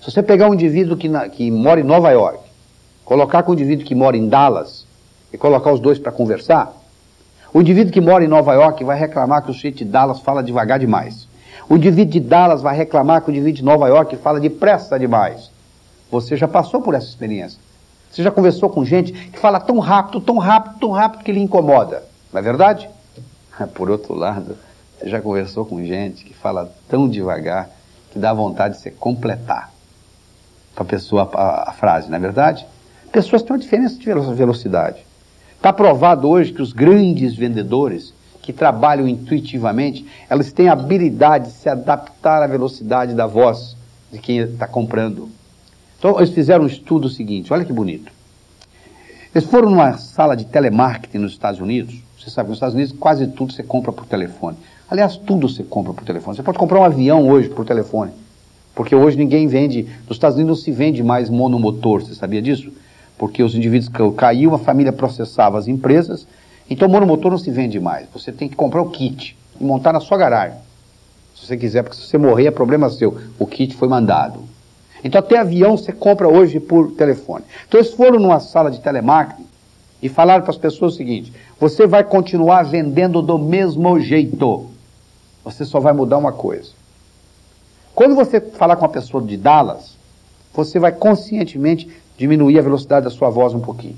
[0.01, 2.39] Se você pegar um indivíduo que, na, que mora em Nova York,
[3.05, 4.87] colocar com o indivíduo que mora em Dallas
[5.33, 6.75] e colocar os dois para conversar,
[7.55, 10.43] o indivíduo que mora em Nova York vai reclamar que o sujeito de Dallas fala
[10.43, 11.29] devagar demais.
[11.69, 15.53] O indivíduo de Dallas vai reclamar que o indivíduo de Nova York fala depressa demais.
[16.11, 17.61] Você já passou por essa experiência.
[18.11, 21.41] Você já conversou com gente que fala tão rápido, tão rápido, tão rápido que lhe
[21.41, 22.03] incomoda.
[22.33, 22.91] Não é verdade?
[23.73, 24.59] Por outro lado,
[24.99, 27.71] você já conversou com gente que fala tão devagar
[28.11, 29.73] que dá vontade de você completar
[30.75, 32.67] para a pessoa a, a, frase, não é verdade?
[33.13, 35.07] Pessoas têm uma diferença de velocidade.
[35.65, 41.53] Está provado hoje que os grandes vendedores que trabalham intuitivamente, elas têm a habilidade de
[41.53, 43.75] se adaptar à velocidade da voz
[44.13, 45.31] de quem está comprando.
[45.99, 48.13] Então, eles fizeram um estudo seguinte, olha que bonito.
[49.35, 51.95] Eles foram numa sala de telemarketing nos Estados Unidos.
[52.21, 54.59] Você sabe que nos Estados Unidos quase tudo você compra por telefone.
[54.91, 56.37] Aliás, tudo você compra por telefone.
[56.37, 58.13] Você pode comprar um avião hoje por telefone.
[58.75, 62.71] Porque hoje ninguém vende, nos Estados Unidos não se vende mais monomotor, você sabia disso?
[63.17, 66.27] Porque os indivíduos caiu, a família processava as empresas,
[66.69, 68.09] então monomotor não se vende mais.
[68.13, 70.59] Você tem que comprar o kit e montar na sua garagem.
[71.35, 73.19] Se você quiser, porque se você morrer é problema seu.
[73.39, 74.41] O kit foi mandado.
[75.03, 77.45] Então até avião você compra hoje por telefone.
[77.69, 79.47] Então eles foram numa sala de telemarketing
[80.03, 84.71] e falaram para as pessoas o seguinte: você vai continuar vendendo do mesmo jeito.
[85.45, 86.71] Você só vai mudar uma coisa.
[87.95, 89.97] Quando você falar com uma pessoa de Dallas,
[90.55, 93.97] você vai conscientemente diminuir a velocidade da sua voz um pouquinho.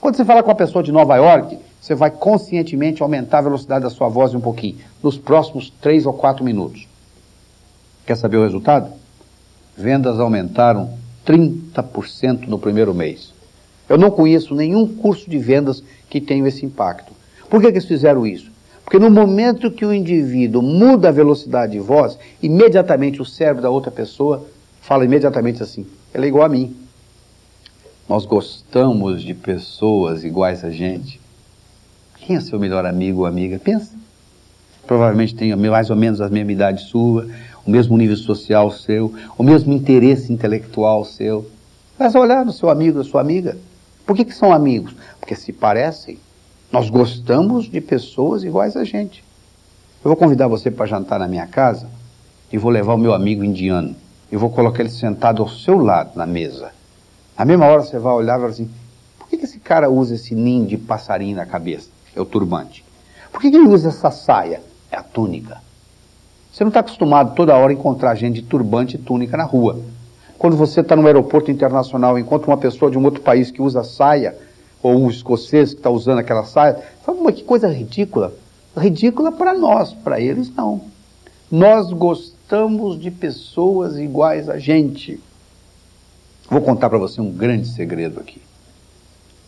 [0.00, 3.84] Quando você falar com uma pessoa de Nova York, você vai conscientemente aumentar a velocidade
[3.84, 6.86] da sua voz um pouquinho, nos próximos três ou quatro minutos.
[8.04, 8.92] Quer saber o resultado?
[9.76, 10.90] Vendas aumentaram
[11.26, 13.32] 30% no primeiro mês.
[13.88, 17.12] Eu não conheço nenhum curso de vendas que tenha esse impacto.
[17.48, 18.50] Por que, que eles fizeram isso?
[18.84, 23.70] Porque no momento que o indivíduo muda a velocidade de voz, imediatamente o cérebro da
[23.70, 24.46] outra pessoa
[24.80, 26.76] fala imediatamente assim: ela é igual a mim.
[28.08, 31.20] Nós gostamos de pessoas iguais a gente.
[32.18, 33.58] Quem é seu melhor amigo ou amiga?
[33.58, 33.92] Pensa.
[34.86, 37.28] Provavelmente tem mais ou menos a mesma idade sua,
[37.64, 41.48] o mesmo nível social seu, o mesmo interesse intelectual seu.
[41.98, 43.56] Mas olhar no seu amigo, na sua amiga.
[44.04, 44.94] Por que, que são amigos?
[45.20, 46.18] Porque se parecem.
[46.72, 49.22] Nós gostamos de pessoas iguais a gente.
[50.04, 51.88] Eu vou convidar você para jantar na minha casa
[52.52, 53.94] e vou levar o meu amigo indiano.
[54.30, 56.72] E vou colocar ele sentado ao seu lado na mesa.
[57.42, 58.70] Na mesma hora você vai olhar e vai assim:
[59.18, 61.88] por que, que esse cara usa esse ninho de passarinho na cabeça?
[62.14, 62.84] É o turbante.
[63.32, 64.62] Por que, que ele usa essa saia?
[64.92, 65.60] É a túnica.
[66.52, 69.80] Você não está acostumado toda hora a encontrar gente de turbante e túnica na rua.
[70.38, 73.60] Quando você está no aeroporto internacional e encontra uma pessoa de um outro país que
[73.60, 74.38] usa saia,
[74.80, 78.32] ou um escocês que está usando aquela saia, fala, mas que coisa ridícula.
[78.76, 80.82] Ridícula para nós, para eles não.
[81.50, 85.18] Nós gostamos de pessoas iguais a gente.
[86.50, 88.40] Vou contar para você um grande segredo aqui.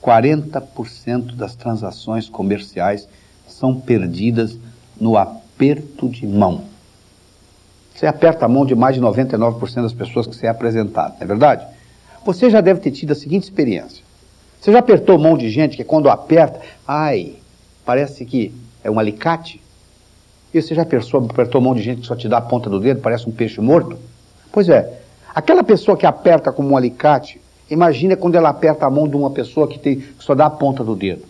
[0.02, 3.09] 40% das transações comerciais
[3.48, 4.59] são perdidas
[5.00, 6.64] no aperto de mão.
[7.94, 11.22] Você aperta a mão de mais de 99% das pessoas que você é apresentado, não
[11.22, 11.66] é verdade?
[12.24, 14.02] Você já deve ter tido a seguinte experiência.
[14.61, 17.35] Você já apertou mão de gente que quando aperta, ai,
[17.85, 18.52] parece que
[18.83, 19.61] é um alicate?
[20.52, 22.80] E você já apertou, apertou mão de gente que só te dá a ponta do
[22.80, 23.98] dedo, parece um peixe morto?
[24.50, 25.00] Pois é,
[25.35, 29.31] aquela pessoa que aperta como um alicate, imagina quando ela aperta a mão de uma
[29.31, 31.25] pessoa que, tem, que só dá a ponta do dedo.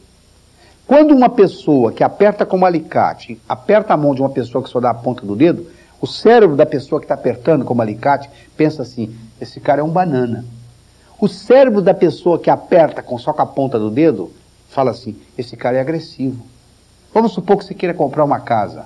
[0.87, 4.81] Quando uma pessoa que aperta como alicate, aperta a mão de uma pessoa que só
[4.81, 5.67] dá a ponta do dedo,
[6.01, 9.89] o cérebro da pessoa que está apertando como alicate pensa assim: esse cara é um
[9.89, 10.45] banana.
[11.19, 14.31] O cérebro da pessoa que aperta com só com a ponta do dedo
[14.69, 16.45] fala assim: esse cara é agressivo.
[17.15, 18.85] Vamos supor que você queira comprar uma casa.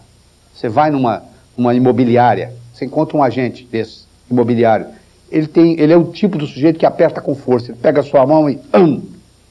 [0.54, 1.24] Você vai numa
[1.57, 4.87] uma imobiliária, você encontra um agente desse imobiliário.
[5.30, 7.72] Ele, tem, ele é o tipo do sujeito que aperta com força.
[7.72, 8.58] Ele pega a sua mão e.
[8.74, 9.02] Hum,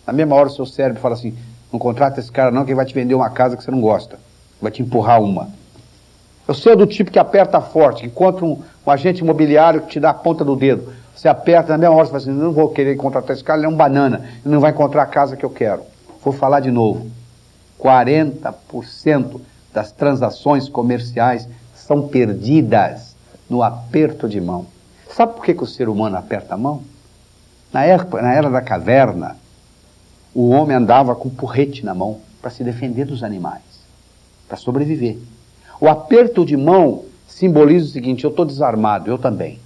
[0.05, 1.35] na mesma hora o seu cérebro fala assim:
[1.71, 3.81] não contrata esse cara não, que ele vai te vender uma casa que você não
[3.81, 4.17] gosta.
[4.61, 5.49] Vai te empurrar uma.
[6.47, 10.11] Eu sou do tipo que aperta forte, encontra um, um, agente imobiliário que te dá
[10.11, 10.93] a ponta do dedo.
[11.13, 13.65] Você aperta, na mesma hora você fala assim, não vou querer contratar esse cara, ele
[13.65, 15.81] é um banana, ele não vai encontrar a casa que eu quero.
[16.23, 17.07] Vou falar de novo.
[17.79, 19.41] 40%
[19.73, 23.15] das transações comerciais são perdidas
[23.49, 24.65] no aperto de mão.
[25.15, 26.81] Sabe por que, que o ser humano aperta a mão?
[27.73, 29.35] Na era, na era da caverna,
[30.33, 33.63] o homem andava com porrete na mão para se defender dos animais,
[34.47, 35.17] para sobreviver.
[35.79, 39.59] O aperto de mão simboliza o seguinte: eu estou desarmado, eu também.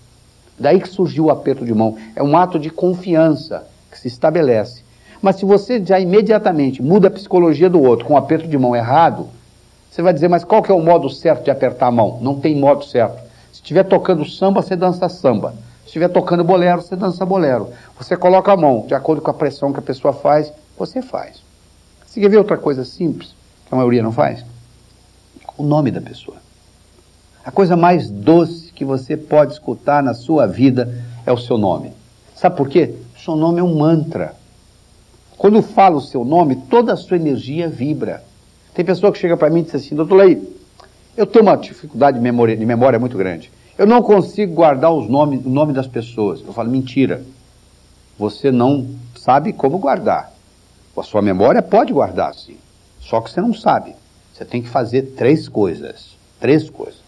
[0.60, 1.98] Daí que surgiu o aperto de mão.
[2.16, 4.84] É um ato de confiança que se estabelece.
[5.22, 8.76] Mas se você já imediatamente muda a psicologia do outro com o aperto de mão
[8.76, 9.28] errado,
[9.90, 12.20] você vai dizer, mas qual que é o modo certo de apertar a mão?
[12.22, 13.22] Não tem modo certo.
[13.62, 15.52] Estiver tocando samba, você dança samba.
[15.82, 17.70] Se estiver tocando bolero, você dança bolero.
[17.98, 21.42] Você coloca a mão, de acordo com a pressão que a pessoa faz, você faz.
[22.06, 23.36] Você quer ver outra coisa simples,
[23.68, 24.44] que a maioria não faz?
[25.62, 26.38] o nome da pessoa.
[27.46, 31.92] A coisa mais doce que você pode escutar na sua vida é o seu nome.
[32.36, 32.96] Sabe por quê?
[33.16, 34.36] O seu nome é um mantra.
[35.38, 38.24] Quando fala o seu nome, toda a sua energia vibra.
[38.74, 40.61] Tem pessoa que chega para mim e diz assim, doutor Lei,
[41.16, 43.52] eu tenho uma dificuldade de memória, de memória muito grande.
[43.78, 46.42] Eu não consigo guardar os nomes, o nome das pessoas.
[46.42, 47.24] Eu falo, mentira.
[48.18, 50.32] Você não sabe como guardar.
[50.96, 52.58] A sua memória pode guardar, sim.
[53.00, 53.96] Só que você não sabe.
[54.34, 56.16] Você tem que fazer três coisas.
[56.40, 57.02] Três coisas.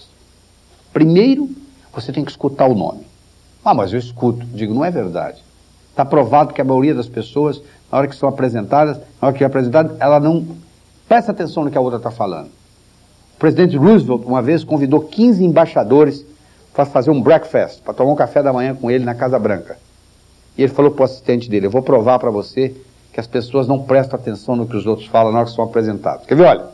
[0.92, 1.50] Primeiro,
[1.94, 3.06] você tem que escutar o nome.
[3.64, 4.46] Ah, mas eu escuto.
[4.48, 5.44] Digo, não é verdade.
[5.90, 7.62] Está provado que a maioria das pessoas,
[7.92, 10.46] na hora que são apresentadas, na hora que é apresentada, ela não
[11.08, 12.50] presta atenção no que a outra está falando.
[13.36, 16.26] O presidente Roosevelt, uma vez, convidou 15 embaixadores
[16.74, 19.78] para fazer um breakfast, para tomar um café da manhã com ele na Casa Branca.
[20.58, 22.76] E ele falou para o assistente dele: Eu vou provar para você
[23.12, 25.64] que as pessoas não prestam atenção no que os outros falam na hora que são
[25.64, 26.26] apresentados.
[26.26, 26.46] Quer ver?
[26.46, 26.66] Olha,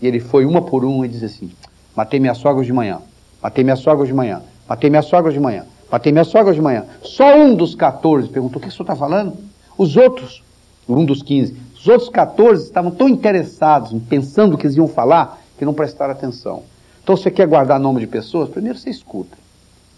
[0.00, 1.50] e ele foi uma por uma e disse assim:
[1.94, 3.00] Matei minha sogra de manhã,
[3.42, 6.84] matei minha sogra de manhã, matei minha sogra de manhã, matei minha sogra de manhã.
[7.02, 9.34] Só um dos 14 perguntou: O que o senhor está falando?
[9.78, 10.42] Os outros,
[10.88, 15.42] um dos 15, os outros 14 estavam tão interessados pensando o que eles iam falar
[15.58, 16.62] que não prestaram atenção.
[17.02, 18.48] Então, você quer guardar nome de pessoas?
[18.48, 19.36] Primeiro, você escuta.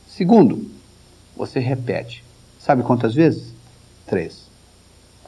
[0.07, 0.71] Segundo,
[1.37, 2.25] você repete.
[2.59, 3.53] Sabe quantas vezes?
[4.07, 4.49] Três.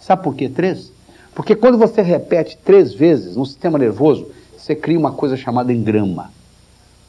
[0.00, 0.92] Sabe por que três?
[1.34, 6.30] Porque quando você repete três vezes no sistema nervoso, você cria uma coisa chamada engrama.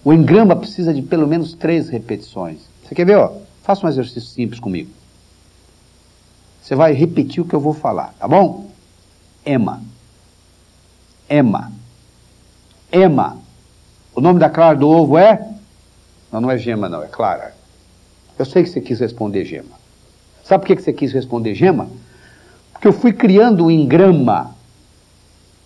[0.04, 2.60] O engrama precisa de pelo menos três repetições.
[2.84, 3.18] Você quer ver?
[3.18, 3.34] Ó?
[3.64, 4.90] Faça um exercício simples comigo.
[6.62, 8.70] Você vai repetir o que eu vou falar, tá bom?
[9.46, 9.82] Emma.
[11.30, 11.72] Emma.
[12.92, 13.38] Emma.
[14.14, 15.48] O nome da clara do ovo é?
[16.32, 17.54] Não, não é gema, não, é clara.
[18.38, 19.80] Eu sei que você quis responder gema.
[20.44, 21.88] Sabe por que você quis responder gema?
[22.74, 24.56] Porque eu fui criando um engrama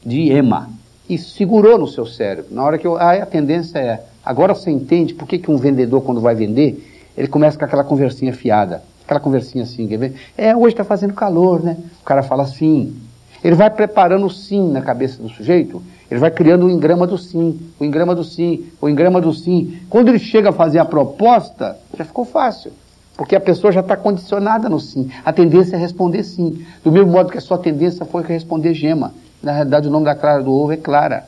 [0.05, 0.69] de Emma
[1.09, 2.53] e segurou no seu cérebro.
[2.53, 2.97] Na hora que eu.
[2.97, 4.03] Ah, a tendência é.
[4.23, 7.83] Agora você entende por que, que um vendedor, quando vai vender, ele começa com aquela
[7.83, 8.83] conversinha fiada.
[9.03, 10.15] Aquela conversinha assim, quer ver?
[10.35, 11.77] É, hoje está fazendo calor, né?
[12.01, 12.95] O cara fala sim.
[13.43, 17.17] Ele vai preparando o sim na cabeça do sujeito Ele vai criando o engrama do
[17.17, 19.79] sim, o engrama do sim, o engrama do sim.
[19.89, 22.71] Quando ele chega a fazer a proposta, já ficou fácil.
[23.17, 25.09] Porque a pessoa já está condicionada no sim.
[25.23, 26.65] A tendência é responder sim.
[26.83, 29.13] Do mesmo modo que a sua tendência foi responder gema.
[29.41, 31.25] Na realidade, o nome da clara do ovo é clara.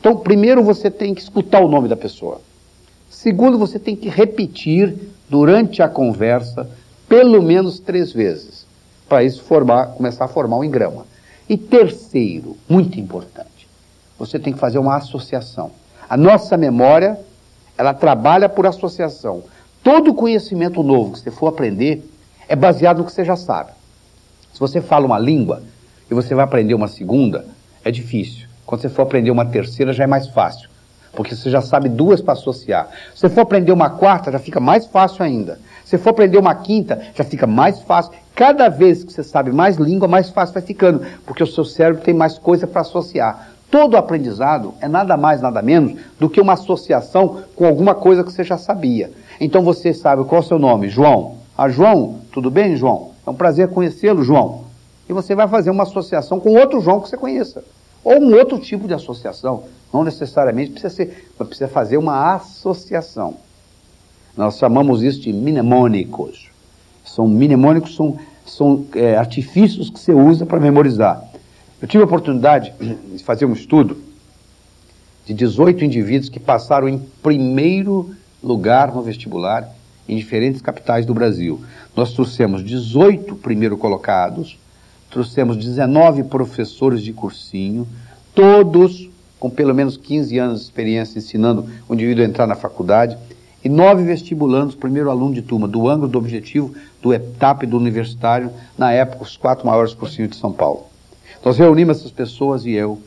[0.00, 2.40] Então, primeiro você tem que escutar o nome da pessoa.
[3.10, 4.96] Segundo, você tem que repetir
[5.28, 6.68] durante a conversa
[7.08, 8.66] pelo menos três vezes.
[9.08, 11.06] Para isso formar, começar a formar um engrama.
[11.48, 13.57] E terceiro, muito importante,
[14.18, 15.70] você tem que fazer uma associação.
[16.08, 17.18] A nossa memória,
[17.76, 19.42] ela trabalha por associação.
[19.82, 22.02] Todo conhecimento novo que você for aprender
[22.48, 23.70] é baseado no que você já sabe.
[24.52, 25.62] Se você fala uma língua
[26.10, 27.46] e você vai aprender uma segunda,
[27.84, 28.48] é difícil.
[28.66, 30.68] Quando você for aprender uma terceira, já é mais fácil.
[31.12, 32.88] Porque você já sabe duas para associar.
[33.14, 35.58] Se você for aprender uma quarta, já fica mais fácil ainda.
[35.84, 38.12] Se você for aprender uma quinta, já fica mais fácil.
[38.34, 41.04] Cada vez que você sabe mais língua, mais fácil vai ficando.
[41.24, 43.48] Porque o seu cérebro tem mais coisa para associar.
[43.70, 48.32] Todo aprendizado é nada mais, nada menos do que uma associação com alguma coisa que
[48.32, 49.10] você já sabia.
[49.40, 50.88] Então você sabe qual é o seu nome?
[50.88, 51.36] João.
[51.56, 53.10] Ah, João, tudo bem, João?
[53.26, 54.64] É um prazer conhecê-lo, João.
[55.08, 57.62] E você vai fazer uma associação com outro João que você conheça.
[58.02, 59.64] Ou um outro tipo de associação.
[59.92, 63.34] Não necessariamente precisa ser, mas precisa fazer uma associação.
[64.36, 66.48] Nós chamamos isso de mnemônicos.
[67.04, 68.16] São mnemônicos, são,
[68.46, 71.27] são é, artifícios que você usa para memorizar.
[71.80, 72.74] Eu tive a oportunidade
[73.14, 73.98] de fazer um estudo
[75.24, 78.10] de 18 indivíduos que passaram em primeiro
[78.42, 79.68] lugar no vestibular
[80.08, 81.62] em diferentes capitais do Brasil.
[81.94, 84.58] Nós trouxemos 18 primeiro colocados,
[85.08, 87.86] trouxemos 19 professores de cursinho,
[88.34, 89.08] todos
[89.38, 93.16] com pelo menos 15 anos de experiência ensinando o indivíduo a entrar na faculdade,
[93.62, 97.76] e nove vestibulandos, primeiro aluno de turma, do ângulo do objetivo, do etapa e do
[97.76, 100.86] universitário, na época os quatro maiores cursinhos de São Paulo.
[101.44, 103.00] Nós reunimos essas pessoas e eu,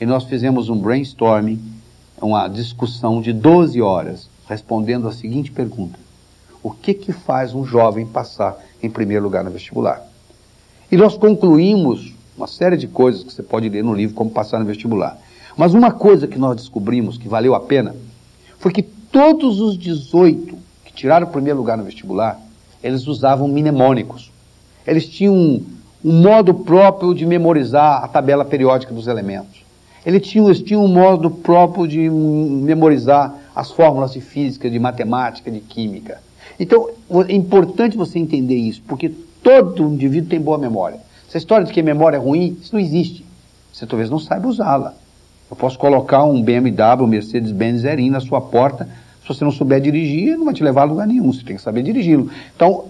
[0.00, 1.60] e nós fizemos um brainstorming,
[2.20, 5.98] uma discussão de 12 horas, respondendo a seguinte pergunta:
[6.62, 10.02] O que que faz um jovem passar em primeiro lugar no vestibular?
[10.90, 14.58] E nós concluímos uma série de coisas que você pode ler no livro Como Passar
[14.58, 15.18] no Vestibular.
[15.56, 17.94] Mas uma coisa que nós descobrimos que valeu a pena
[18.58, 22.40] foi que todos os 18 que tiraram o primeiro lugar no vestibular,
[22.82, 24.30] eles usavam mnemônicos.
[24.86, 25.60] Eles tinham
[26.04, 29.64] um, modo próprio de memorizar a tabela periódica dos elementos.
[30.04, 35.50] Eles tinham, eles tinham um modo próprio de memorizar as fórmulas de física, de matemática,
[35.50, 36.20] de química.
[36.58, 36.88] Então,
[37.28, 40.98] é importante você entender isso, porque todo indivíduo tem boa memória.
[41.28, 43.24] Essa história de que a memória é ruim, isso não existe.
[43.72, 44.94] Você talvez não saiba usá-la.
[45.50, 48.88] Eu posso colocar um BMW, um Mercedes-Benz zerinho na sua porta.
[49.22, 51.32] Se você não souber dirigir, não vai te levar a lugar nenhum.
[51.32, 52.30] Você tem que saber dirigi-lo.
[52.54, 52.86] Então,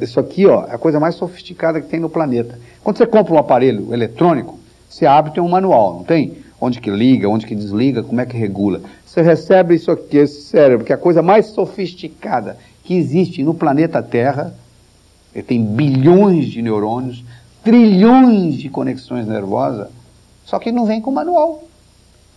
[0.00, 2.58] isso aqui ó, é a coisa mais sofisticada que tem no planeta.
[2.82, 6.38] Quando você compra um aparelho eletrônico, você abre tem um manual, não tem?
[6.60, 8.80] Onde que liga, onde que desliga, como é que regula.
[9.04, 13.54] Você recebe isso aqui, esse cérebro, que é a coisa mais sofisticada que existe no
[13.54, 14.54] planeta Terra.
[15.34, 17.24] Ele tem bilhões de neurônios,
[17.62, 19.88] trilhões de conexões nervosas,
[20.44, 21.64] só que não vem com manual.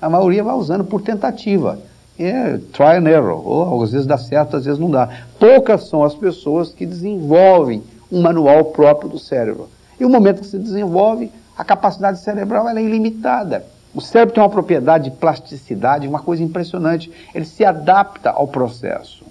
[0.02, 1.80] A maioria vai usando por tentativa.
[2.20, 3.48] É try and error.
[3.48, 5.10] Ou às vezes dá certo, às vezes não dá.
[5.40, 9.70] Poucas são as pessoas que desenvolvem um manual próprio do cérebro.
[10.00, 13.66] E o momento que se desenvolve, a capacidade cerebral é ilimitada.
[13.94, 17.12] O cérebro tem uma propriedade de plasticidade, uma coisa impressionante.
[17.34, 19.26] Ele se adapta ao processo.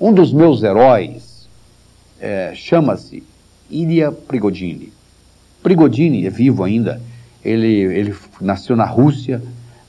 [0.00, 1.48] Um dos meus heróis
[2.20, 3.22] é, chama-se
[3.70, 4.92] Ilya Prigodini.
[5.62, 7.00] Prigodini é vivo ainda.
[7.44, 9.42] Ele, ele nasceu na Rússia,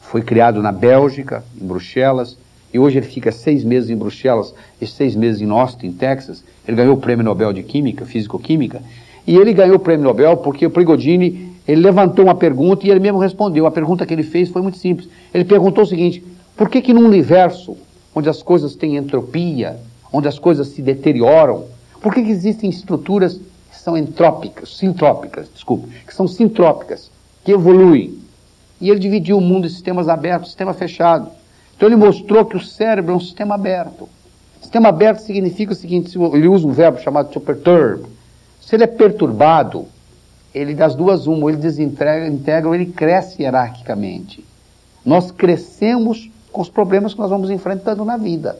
[0.09, 2.35] foi criado na Bélgica, em Bruxelas,
[2.73, 6.43] e hoje ele fica seis meses em Bruxelas e seis meses em Austin, Texas.
[6.67, 8.81] Ele ganhou o Prêmio Nobel de Química, Físico-Química,
[9.27, 12.99] e ele ganhou o Prêmio Nobel porque o Prigodini, ele levantou uma pergunta e ele
[12.99, 13.67] mesmo respondeu.
[13.67, 15.07] A pergunta que ele fez foi muito simples.
[15.31, 16.23] Ele perguntou o seguinte,
[16.57, 17.77] por que que num universo
[18.15, 19.77] onde as coisas têm entropia,
[20.11, 21.65] onde as coisas se deterioram,
[22.01, 27.11] por que, que existem estruturas que são entrópicas, sintrópicas, desculpa, que são sintrópicas,
[27.45, 28.17] que evoluem?
[28.79, 31.29] E ele dividiu o mundo em sistemas abertos, sistema fechado.
[31.75, 34.07] Então ele mostrou que o cérebro é um sistema aberto.
[34.61, 38.05] Sistema aberto significa o seguinte, ele usa um verbo chamado to perturb.
[38.61, 39.87] Se ele é perturbado,
[40.53, 44.45] ele das duas uma, ou ele desintegra, integra, ou ele cresce hierarquicamente.
[45.05, 48.59] Nós crescemos com os problemas que nós vamos enfrentando na vida.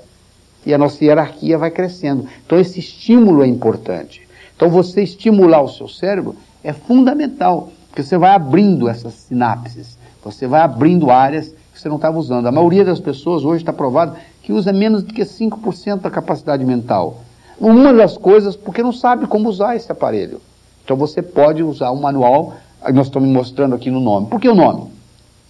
[0.65, 2.27] E a nossa hierarquia vai crescendo.
[2.45, 4.27] Então esse estímulo é importante.
[4.55, 9.97] Então você estimular o seu cérebro é fundamental, porque você vai abrindo essas sinapses.
[10.23, 12.47] Você vai abrindo áreas que você não estava usando.
[12.47, 16.65] A maioria das pessoas hoje está provado que usa menos do que 5% da capacidade
[16.65, 17.21] mental.
[17.59, 20.41] Uma das coisas, porque não sabe como usar esse aparelho.
[20.83, 22.53] Então você pode usar um manual,
[22.93, 24.27] nós estamos mostrando aqui no nome.
[24.27, 24.91] Por que o nome?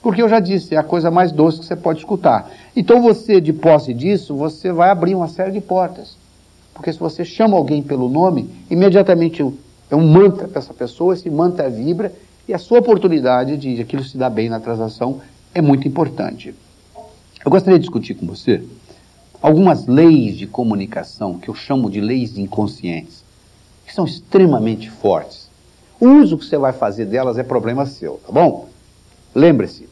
[0.01, 2.49] Porque eu já disse, é a coisa mais doce que você pode escutar.
[2.75, 6.17] Então você, de posse disso, você vai abrir uma série de portas.
[6.73, 9.45] Porque se você chama alguém pelo nome, imediatamente
[9.91, 12.13] é um mantra para essa pessoa, esse mantra vibra
[12.49, 15.21] e a sua oportunidade de aquilo se dar bem na transação
[15.53, 16.55] é muito importante.
[17.45, 18.63] Eu gostaria de discutir com você
[19.39, 23.23] algumas leis de comunicação que eu chamo de leis inconscientes,
[23.85, 25.47] que são extremamente fortes.
[25.99, 28.67] O uso que você vai fazer delas é problema seu, tá bom?
[29.35, 29.87] Lembre-se,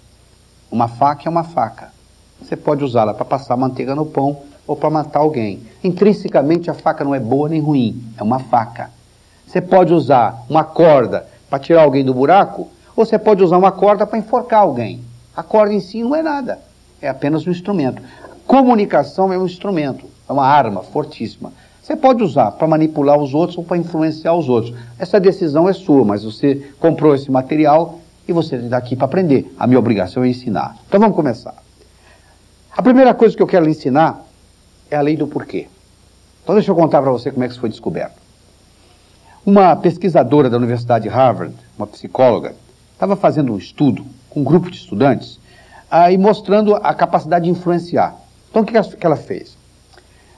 [0.71, 1.93] uma faca é uma faca.
[2.41, 4.35] Você pode usá-la para passar manteiga no pão
[4.65, 5.61] ou para matar alguém.
[5.83, 8.89] Intrinsecamente a faca não é boa nem ruim, é uma faca.
[9.45, 13.71] Você pode usar uma corda para tirar alguém do buraco, ou você pode usar uma
[13.71, 15.01] corda para enforcar alguém.
[15.35, 16.59] A corda em si não é nada,
[17.01, 18.01] é apenas um instrumento.
[18.45, 21.51] Comunicação é um instrumento, é uma arma fortíssima.
[21.81, 24.75] Você pode usar para manipular os outros ou para influenciar os outros.
[24.99, 29.53] Essa decisão é sua, mas você comprou esse material e você está aqui para aprender.
[29.57, 30.75] A minha obrigação é ensinar.
[30.85, 31.55] Então vamos começar.
[32.75, 34.21] A primeira coisa que eu quero lhe ensinar
[34.91, 35.67] é a lei do porquê.
[36.43, 38.26] Então deixa eu contar para você como é que isso foi descoberto.
[39.47, 42.53] Uma pesquisadora da Universidade de Harvard, uma psicóloga,
[42.91, 45.39] estava fazendo um estudo com um grupo de estudantes
[45.89, 48.13] aí mostrando a capacidade de influenciar.
[48.49, 49.57] Então o que ela fez?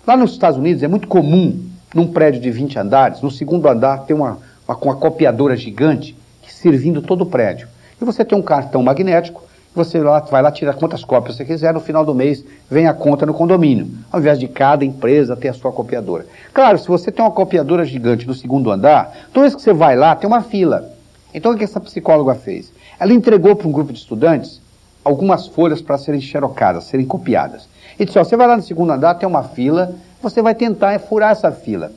[0.06, 1.60] Lá nos Estados Unidos é muito comum,
[1.92, 4.38] num prédio de 20 andares, no segundo andar ter uma,
[4.68, 6.16] uma, uma copiadora gigante
[6.48, 7.68] servindo todo o prédio.
[8.00, 9.42] E você tem um cartão magnético,
[9.74, 12.94] você lá, vai lá tirar quantas cópias você quiser, no final do mês vem a
[12.94, 16.26] conta no condomínio, ao invés de cada empresa ter a sua copiadora.
[16.54, 19.96] Claro, se você tem uma copiadora gigante no segundo andar, toda vez que você vai
[19.96, 20.92] lá, tem uma fila.
[21.34, 22.72] Então o que essa psicóloga fez?
[23.00, 24.60] Ela entregou para um grupo de estudantes
[25.04, 27.68] algumas folhas para serem xerocadas, serem copiadas.
[27.98, 31.00] E disse, ó, você vai lá no segundo andar, tem uma fila, você vai tentar
[31.00, 31.92] furar essa fila.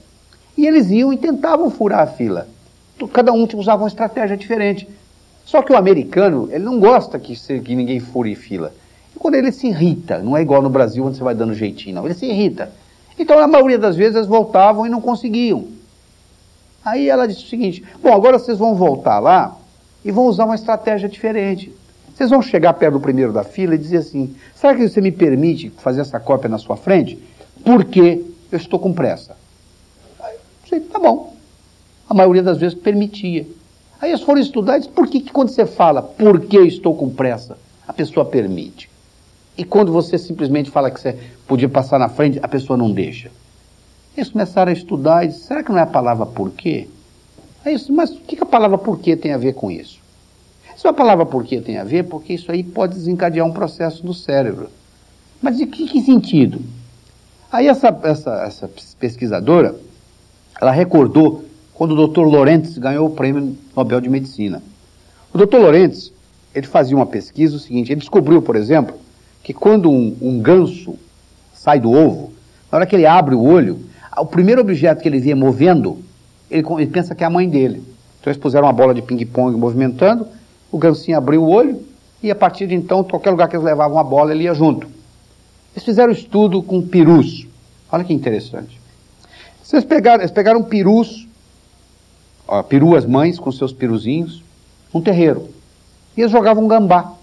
[0.56, 2.46] E eles iam e tentavam furar a fila.
[3.12, 4.88] Cada um usava uma estratégia diferente.
[5.44, 8.72] Só que o americano, ele não gosta que, que ninguém fure fila.
[9.14, 11.96] E quando ele se irrita, não é igual no Brasil onde você vai dando jeitinho,
[11.96, 12.04] não.
[12.04, 12.70] Ele se irrita.
[13.18, 15.66] Então, a maioria das vezes, eles voltavam e não conseguiam.
[16.84, 19.56] Aí ela disse o seguinte: bom, agora vocês vão voltar lá
[20.04, 21.72] e vão usar uma estratégia diferente.
[22.14, 25.12] Vocês vão chegar perto do primeiro da fila e dizer assim: será que você me
[25.12, 27.18] permite fazer essa cópia na sua frente?
[27.64, 29.36] Porque eu estou com pressa.
[30.20, 31.34] Aí, tá bom.
[32.08, 33.46] A maioria das vezes permitia.
[34.02, 37.08] Aí eles foram estudar e disse, por que, que quando você fala porque estou com
[37.08, 38.90] pressa, a pessoa permite?
[39.56, 43.30] E quando você simplesmente fala que você podia passar na frente, a pessoa não deixa.
[44.16, 46.88] Eles começaram a estudar e disse, será que não é a palavra porquê?
[47.64, 50.00] Aí disse, mas o que, que a palavra porquê tem a ver com isso?
[50.76, 54.12] Se a palavra porquê tem a ver, porque isso aí pode desencadear um processo no
[54.12, 54.68] cérebro.
[55.40, 56.60] Mas de que, que sentido?
[57.52, 59.76] Aí essa, essa, essa pesquisadora,
[60.60, 61.44] ela recordou
[61.74, 62.22] quando o Dr.
[62.22, 64.62] Lorentz ganhou o prêmio Nobel de Medicina.
[65.32, 65.56] O Dr.
[65.56, 66.12] Lorentz,
[66.54, 68.94] ele fazia uma pesquisa o seguinte, ele descobriu, por exemplo,
[69.42, 70.96] que quando um, um ganso
[71.54, 72.32] sai do ovo,
[72.70, 73.80] na hora que ele abre o olho,
[74.16, 75.98] o primeiro objeto que ele via movendo,
[76.50, 77.82] ele, ele pensa que é a mãe dele.
[78.20, 80.26] Então eles puseram uma bola de ping-pong movimentando,
[80.70, 81.82] o gansinho abriu o olho,
[82.22, 84.86] e a partir de então, qualquer lugar que eles levavam a bola, ele ia junto.
[85.74, 87.46] Eles fizeram estudo com perus.
[87.90, 88.80] Olha que interessante.
[89.62, 91.21] Vocês pegaram, eles pegaram perus
[92.52, 94.42] ó, peruas mães com seus peruzinhos,
[94.92, 95.48] num terreiro.
[96.14, 97.14] E eles jogavam gambá,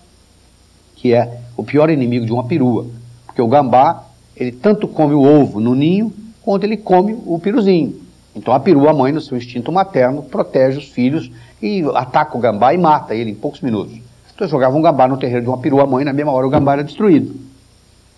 [0.96, 2.88] que é o pior inimigo de uma perua.
[3.28, 4.06] Porque o gambá,
[4.36, 6.12] ele tanto come o ovo no ninho,
[6.42, 8.02] quanto ele come o peruzinho.
[8.36, 11.30] Então a perua mãe, no seu instinto materno, protege os filhos
[11.62, 13.94] e ataca o gambá e mata ele em poucos minutos.
[13.94, 16.50] Então eles jogavam um gambá no terreiro de uma perua mãe, na mesma hora o
[16.50, 17.36] gambá era destruído.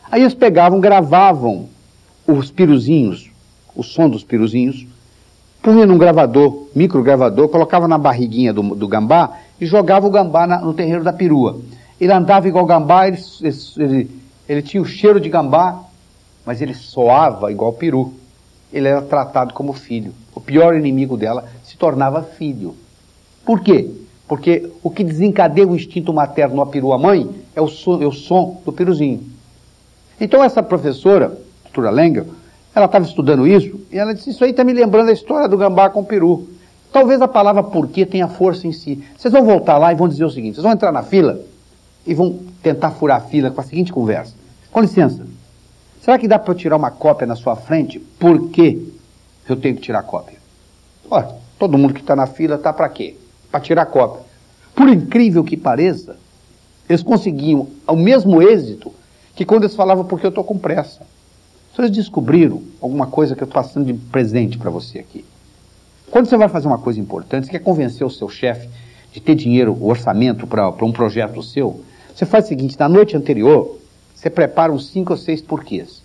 [0.09, 1.67] Aí eles pegavam, gravavam
[2.25, 3.29] os piruzinhos,
[3.75, 4.85] o som dos piruzinhos,
[5.61, 10.59] punha num gravador, microgravador, colocava na barriguinha do, do gambá e jogava o gambá na,
[10.59, 11.59] no terreiro da perua.
[11.99, 13.19] Ele andava igual gambá, ele,
[13.77, 14.09] ele,
[14.49, 15.79] ele tinha o cheiro de gambá,
[16.45, 18.13] mas ele soava igual peru.
[18.73, 20.13] Ele era tratado como filho.
[20.33, 22.75] O pior inimigo dela se tornava filho.
[23.45, 23.89] Por quê?
[24.27, 28.11] Porque o que desencadeia o instinto materno na perua mãe é o, som, é o
[28.11, 29.21] som do peruzinho.
[30.19, 32.27] Então essa professora, doutora Lengel,
[32.73, 35.57] ela estava estudando isso e ela disse: Isso aí está me lembrando a história do
[35.57, 36.47] gambá com o peru.
[36.91, 39.03] Talvez a palavra porquê tenha força em si.
[39.17, 41.39] Vocês vão voltar lá e vão dizer o seguinte: vocês vão entrar na fila
[42.05, 44.33] e vão tentar furar a fila com a seguinte conversa:
[44.71, 45.25] Com licença,
[46.01, 47.99] será que dá para eu tirar uma cópia na sua frente?
[47.99, 48.93] Por que
[49.47, 50.37] eu tenho que tirar cópia?
[51.09, 53.15] Olha, todo mundo que está na fila está para quê?
[53.51, 54.21] Para tirar cópia.
[54.73, 56.15] Por incrível que pareça,
[56.87, 58.93] eles conseguiam o mesmo êxito
[59.35, 61.01] que quando eles falavam porque eu estou com pressa.
[61.73, 65.23] Vocês descobriram alguma coisa que eu estou passando de presente para você aqui?
[66.09, 68.67] Quando você vai fazer uma coisa importante, você quer convencer o seu chefe
[69.13, 71.81] de ter dinheiro, o orçamento para um projeto seu,
[72.13, 73.77] Você faz o seguinte, na noite anterior,
[74.13, 76.03] você prepara uns cinco ou seis porquês.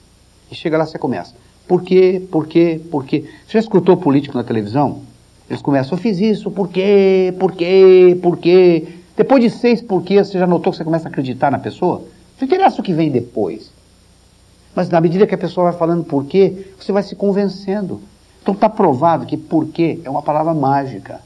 [0.50, 1.34] E chega lá, você começa.
[1.66, 2.22] Por quê?
[2.30, 2.80] Por quê?
[2.88, 3.24] Por quê?
[3.44, 5.02] Você já escutou político na televisão?
[5.50, 7.34] Eles começam, eu fiz isso, por quê?
[7.40, 8.16] Por quê?
[8.22, 8.86] Por quê?
[9.16, 12.04] Depois de seis porquês, você já notou que você começa a acreditar na pessoa?
[12.40, 13.74] Não interessa o que vem depois.
[14.76, 17.98] Mas na medida que a pessoa vai falando por quê, você vai se convencendo.
[18.42, 21.20] Então está provado que porquê é uma palavra mágica.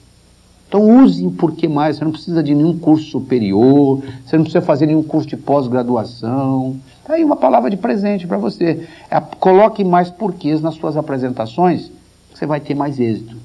[0.68, 1.96] Então use porquê mais.
[1.96, 6.76] Você não precisa de nenhum curso superior, você não precisa fazer nenhum curso de pós-graduação.
[7.00, 8.86] Está aí uma palavra de presente para você.
[9.10, 11.90] É, coloque mais porquês nas suas apresentações,
[12.32, 13.36] você vai ter mais êxito.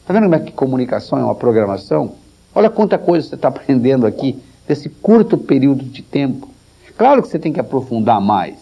[0.00, 2.14] Está vendo como é que comunicação é uma programação?
[2.52, 6.48] Olha quanta coisa você está aprendendo aqui nesse curto período de tempo.
[6.98, 8.61] Claro que você tem que aprofundar mais.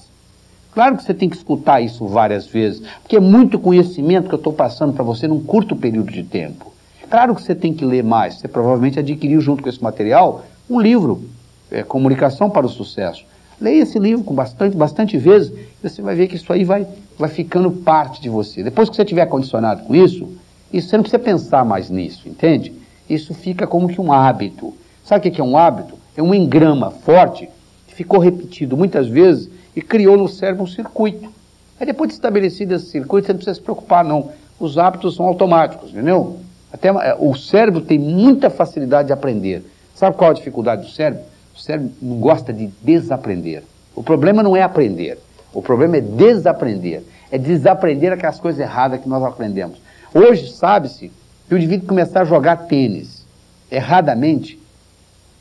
[0.72, 4.38] Claro que você tem que escutar isso várias vezes, porque é muito conhecimento que eu
[4.38, 6.72] estou passando para você num curto período de tempo.
[7.10, 8.34] Claro que você tem que ler mais.
[8.34, 11.24] Você provavelmente adquiriu junto com esse material um livro,
[11.70, 13.24] é, Comunicação para o Sucesso.
[13.60, 15.52] Leia esse livro com bastante, bastante vezes,
[15.82, 16.86] e você vai ver que isso aí vai,
[17.18, 18.62] vai ficando parte de você.
[18.62, 20.28] Depois que você estiver condicionado com isso,
[20.72, 22.72] isso você não precisa pensar mais nisso, entende?
[23.08, 24.72] Isso fica como que um hábito.
[25.04, 25.94] Sabe o que é um hábito?
[26.16, 27.48] É um engrama forte
[27.88, 31.30] que ficou repetido muitas vezes e criou no cérebro um circuito.
[31.78, 34.30] Aí depois de estabelecido esse circuito, você não precisa se preocupar, não.
[34.58, 36.38] Os hábitos são automáticos, entendeu?
[36.72, 39.64] Até é, o cérebro tem muita facilidade de aprender.
[39.94, 41.24] Sabe qual é a dificuldade do cérebro?
[41.54, 43.62] O cérebro não gosta de desaprender.
[43.94, 45.18] O problema não é aprender.
[45.52, 47.02] O problema é desaprender.
[47.30, 49.78] É desaprender aquelas coisas erradas que nós aprendemos.
[50.14, 51.10] Hoje sabe-se
[51.48, 53.24] que o indivíduo começar a jogar tênis
[53.70, 54.59] erradamente,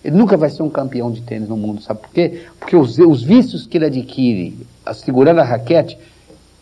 [0.03, 1.81] ele nunca vai ser um campeão de tênis no mundo.
[1.81, 2.45] Sabe por quê?
[2.59, 5.97] Porque os, os vícios que ele adquire segurando a raquete,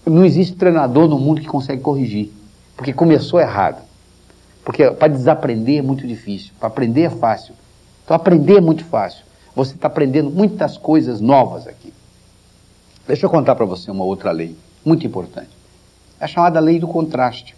[0.05, 2.31] não existe treinador no mundo que consegue corrigir.
[2.75, 3.81] Porque começou errado.
[4.63, 7.53] Porque para desaprender é muito difícil, para aprender é fácil.
[8.03, 9.23] Então aprender é muito fácil.
[9.55, 11.93] Você está aprendendo muitas coisas novas aqui.
[13.07, 15.49] Deixa eu contar para você uma outra lei, muito importante.
[16.19, 17.55] É a chamada lei do contraste.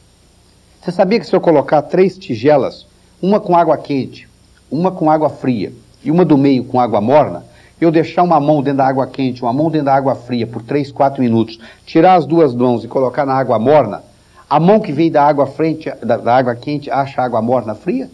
[0.80, 2.86] Você sabia que se eu colocar três tigelas,
[3.21, 4.28] uma com água quente,
[4.72, 5.72] uma com água fria
[6.03, 7.43] e uma do meio com água morna,
[7.80, 10.61] eu deixar uma mão dentro da água quente, uma mão dentro da água fria por
[10.61, 14.03] 3, 4 minutos, tirar as duas mãos e colocar na água morna,
[14.49, 18.09] a mão que vem da água, frente, da, da água quente acha água morna fria?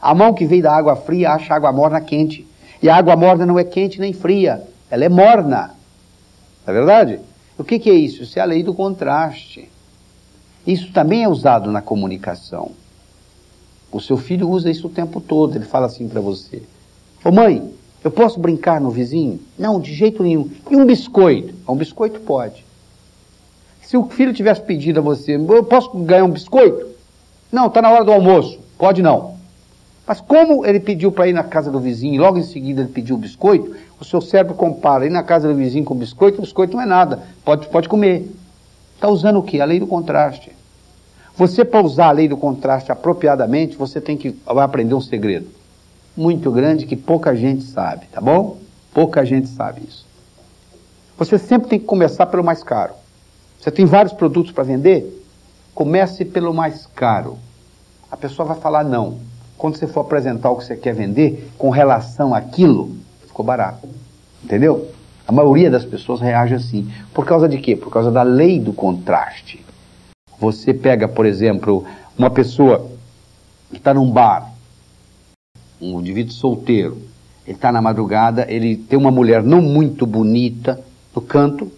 [0.00, 2.46] A mão que vem da água fria acha água morna quente.
[2.80, 5.74] E a água morna não é quente nem fria, ela é morna.
[6.64, 7.20] Não é verdade?
[7.58, 8.22] O que, que é isso?
[8.22, 9.68] Isso é a lei do contraste.
[10.66, 12.70] Isso também é usado na comunicação.
[13.92, 15.56] O seu filho usa isso o tempo todo.
[15.56, 16.62] Ele fala assim para você:
[17.24, 17.72] Ô mãe,
[18.02, 19.40] eu posso brincar no vizinho?
[19.58, 20.48] Não, de jeito nenhum.
[20.70, 21.54] E um biscoito?
[21.68, 22.64] Um biscoito pode.
[23.82, 26.86] Se o filho tivesse pedido a você, eu posso ganhar um biscoito?
[27.50, 28.58] Não, está na hora do almoço.
[28.78, 29.34] Pode não.
[30.06, 32.90] Mas como ele pediu para ir na casa do vizinho e logo em seguida ele
[32.90, 36.42] pediu o biscoito, o seu cérebro compara ir na casa do vizinho com biscoito, o
[36.42, 37.22] biscoito não é nada.
[37.44, 38.30] Pode, pode comer.
[38.94, 39.60] Está usando o quê?
[39.60, 40.52] A lei do contraste.
[41.40, 45.46] Você, para usar a lei do contraste apropriadamente, você tem que aprender um segredo
[46.14, 48.58] muito grande que pouca gente sabe, tá bom?
[48.92, 50.06] Pouca gente sabe isso.
[51.16, 52.92] Você sempre tem que começar pelo mais caro.
[53.58, 55.24] Você tem vários produtos para vender?
[55.74, 57.38] Comece pelo mais caro.
[58.10, 59.16] A pessoa vai falar não.
[59.56, 62.94] Quando você for apresentar o que você quer vender, com relação àquilo,
[63.26, 63.88] ficou barato.
[64.44, 64.90] Entendeu?
[65.26, 66.92] A maioria das pessoas reage assim.
[67.14, 67.74] Por causa de quê?
[67.74, 69.69] Por causa da lei do contraste.
[70.40, 71.84] Você pega, por exemplo,
[72.16, 72.90] uma pessoa
[73.70, 74.50] que está num bar,
[75.78, 76.96] um indivíduo solteiro,
[77.46, 80.82] ele está na madrugada, ele tem uma mulher não muito bonita
[81.14, 81.70] no canto,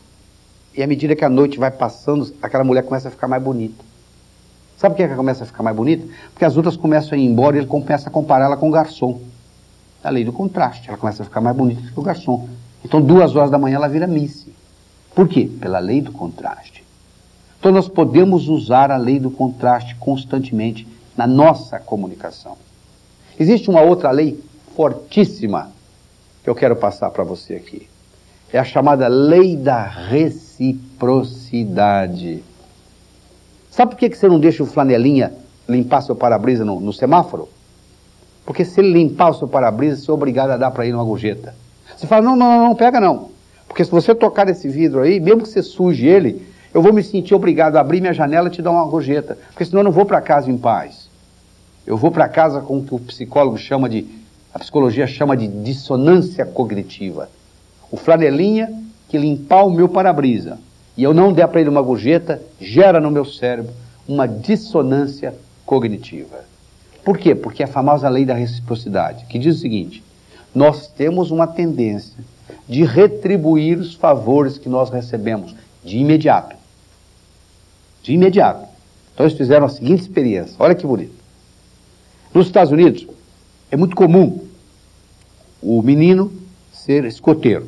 [0.75, 3.85] e à medida que a noite vai passando, aquela mulher começa a ficar mais bonita.
[4.77, 6.07] Sabe por que ela começa a ficar mais bonita?
[6.33, 8.73] Porque as outras começam a ir embora e ele começa a comparar ela com o
[8.73, 9.21] garçom.
[10.03, 10.89] É a lei do contraste.
[10.89, 12.49] Ela começa a ficar mais bonita que o garçom.
[12.85, 14.53] Então, duas horas da manhã, ela vira Missy.
[15.15, 15.49] Por quê?
[15.61, 16.72] Pela lei do contraste.
[17.63, 20.85] Então, nós podemos usar a lei do contraste constantemente
[21.17, 22.57] na nossa comunicação.
[23.39, 24.43] Existe uma outra lei
[24.75, 25.71] fortíssima
[26.43, 27.89] que eu quero passar para você aqui.
[28.53, 32.43] É a chamada lei da reciprocidade.
[33.71, 35.33] Sabe por que você não deixa o flanelinha
[35.69, 37.49] limpar seu para-brisa no, no, semáforo?
[38.45, 41.05] Porque se ele limpar o seu para-brisa, você é obrigado a dar para ele uma
[41.05, 41.55] gorjeta.
[41.97, 43.31] Você fala, não, não, não, não, pega não.
[43.69, 47.03] Porque se você tocar nesse vidro aí, mesmo que você suje ele, eu vou me
[47.03, 49.39] sentir obrigado a abrir minha janela e te dar uma gorjeta.
[49.49, 51.09] Porque senão eu não vou para casa em paz.
[51.87, 54.07] Eu vou para casa com o que o psicólogo chama de,
[54.55, 57.29] a psicologia chama de dissonância cognitiva
[57.93, 58.73] o flanelinha
[59.07, 60.59] que limpar o meu para-brisa
[60.97, 63.73] e eu não der para ele uma gorjeta, gera no meu cérebro
[64.09, 66.45] uma dissonância cognitiva.
[67.05, 67.35] Por quê?
[67.35, 70.03] Porque é a famosa lei da reciprocidade, que diz o seguinte:
[70.55, 72.17] nós temos uma tendência
[72.69, 75.55] de retribuir os favores que nós recebemos
[75.85, 76.57] de imediato.
[78.03, 78.67] De imediato.
[79.15, 81.15] Então eles fizeram a seguinte experiência, olha que bonito.
[82.35, 83.07] Nos Estados Unidos,
[83.71, 84.41] é muito comum
[85.63, 86.33] o menino
[86.73, 87.67] ser escoteiro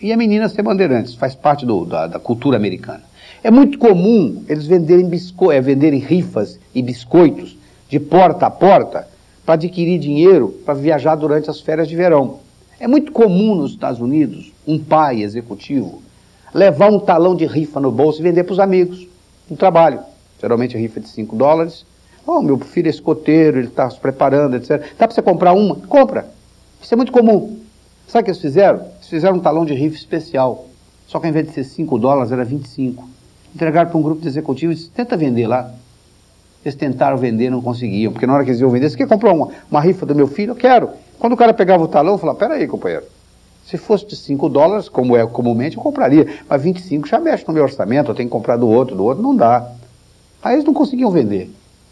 [0.00, 3.02] e a menina ser bandeirantes, faz parte do, da, da, cultura americana.
[3.42, 7.56] É muito comum eles venderem, bisco é, venderem rifas e biscoitos
[7.88, 9.08] de porta a porta
[9.44, 12.40] para adquirir dinheiro para viajar durante as férias de verão.
[12.78, 16.02] É muito comum nos Estados Unidos um pai executivo
[16.52, 19.06] levar um talão de rifa no bolso e vender para os amigos
[19.48, 20.00] no trabalho.
[20.40, 21.84] Geralmente a rifa é de 5 dólares.
[22.26, 24.80] Oh, meu filho é escoteiro, ele está se preparando, etc.
[24.98, 25.76] Dá para você comprar uma?
[25.76, 26.28] Compra.
[26.82, 27.58] Isso é muito comum.
[28.08, 28.80] Sabe o que eles fizeram?
[28.80, 30.66] Eles fizeram um talão de rifa especial.
[31.06, 33.08] Só que ao invés de ser 5 dólares, era 25.
[33.54, 35.72] Entregaram para um grupo de executivos e disse, tenta vender lá.
[36.64, 39.32] Eles tentaram vender, não conseguiam, porque na hora que eles iam vender, você quer comprar
[39.32, 40.50] uma, uma rifa do meu filho?
[40.50, 40.90] Eu quero.
[41.18, 43.04] Quando o cara pegava o talão, eu falava, peraí, companheiro,
[43.66, 47.52] se fosse de 5 dólares, como é comumente, eu compraria, mas 25 já mexe no
[47.52, 49.72] meu orçamento, eu tenho que comprar do outro, do outro, não dá.
[50.40, 51.50] Aí eles não conseguiam vender.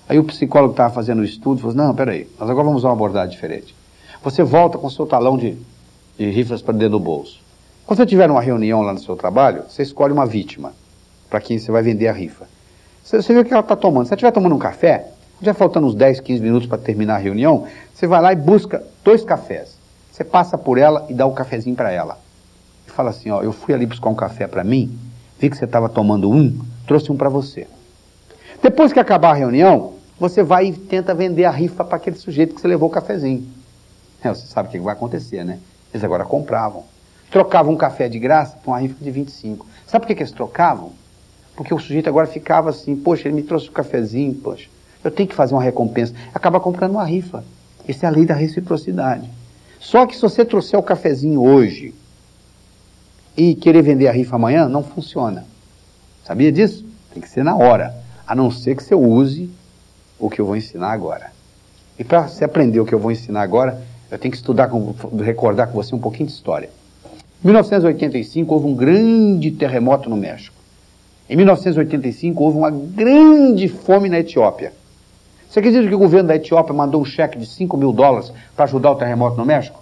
[0.09, 2.89] Aí o psicólogo que estava fazendo o estudo falou, não, peraí, nós agora vamos usar
[2.89, 3.75] uma abordagem diferente.
[4.23, 5.57] Você volta com o seu talão de,
[6.17, 7.41] de rifas para dentro do bolso.
[7.85, 10.73] Quando você tiver uma reunião lá no seu trabalho, você escolhe uma vítima
[11.29, 12.47] para quem você vai vender a rifa.
[13.03, 14.07] Você, você vê o que ela está tomando.
[14.07, 15.09] Se ela estiver tomando um café,
[15.43, 18.85] já faltando uns 10, 15 minutos para terminar a reunião, você vai lá e busca
[19.03, 19.74] dois cafés.
[20.15, 22.21] Você passa por ela e dá o um cafezinho para ela.
[22.87, 24.97] E fala assim, ó, eu fui ali buscar um café para mim,
[25.41, 26.57] vi que você estava tomando um,
[26.87, 27.67] trouxe um para você.
[28.63, 32.55] Depois que acabar a reunião, você vai e tenta vender a rifa para aquele sujeito
[32.55, 33.45] que você levou o cafezinho.
[34.23, 35.59] É, você sabe o que vai acontecer, né?
[35.93, 36.85] Eles agora compravam.
[37.29, 39.67] Trocavam um café de graça por uma rifa de 25.
[39.85, 40.93] Sabe por que, que eles trocavam?
[41.57, 44.69] Porque o sujeito agora ficava assim, poxa, ele me trouxe um cafezinho, poxa,
[45.03, 46.15] eu tenho que fazer uma recompensa.
[46.33, 47.43] Acaba comprando uma rifa.
[47.89, 49.29] Essa é a lei da reciprocidade.
[49.85, 51.95] Só que se você trouxer o cafezinho hoje
[53.37, 55.45] e querer vender a rifa amanhã, não funciona.
[56.25, 56.87] Sabia disso?
[57.13, 57.95] Tem que ser na hora.
[58.27, 59.51] A não ser que você use
[60.19, 61.31] o que eu vou ensinar agora.
[61.99, 63.79] E para você aprender o que eu vou ensinar agora,
[64.11, 66.71] eu tenho que estudar, com, recordar com você um pouquinho de história.
[67.45, 70.57] Em 1985 houve um grande terremoto no México.
[71.29, 74.73] Em 1985 houve uma grande fome na Etiópia.
[75.55, 78.65] Você acredita que o governo da Etiópia mandou um cheque de 5 mil dólares para
[78.65, 79.81] ajudar o terremoto no México?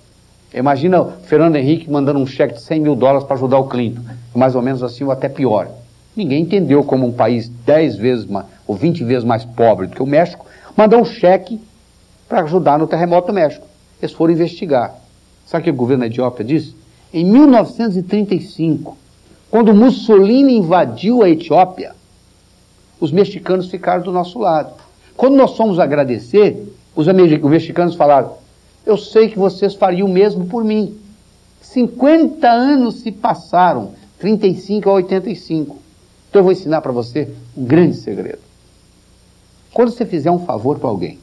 [0.52, 4.02] Imagina o Fernando Henrique mandando um cheque de 100 mil dólares para ajudar o Clinton.
[4.34, 5.70] Mais ou menos assim, ou até pior.
[6.14, 8.28] Ninguém entendeu como um país 10 vezes
[8.66, 10.44] ou 20 vezes mais pobre do que o México
[10.76, 11.58] mandou um cheque
[12.28, 13.66] para ajudar no terremoto do México.
[14.02, 14.94] Eles foram investigar.
[15.46, 16.76] Sabe o que o governo da Etiópia disse?
[17.14, 18.94] Em 1935,
[19.50, 21.92] quando Mussolini invadiu a Etiópia,
[23.00, 24.91] os mexicanos ficaram do nosso lado.
[25.16, 28.34] Quando nós fomos agradecer, os mexicanos falaram:
[28.84, 30.98] Eu sei que vocês fariam o mesmo por mim.
[31.60, 35.76] 50 anos se passaram, 35 a 85.
[36.28, 38.40] Então eu vou ensinar para você um grande segredo.
[39.72, 41.18] Quando você fizer um favor para alguém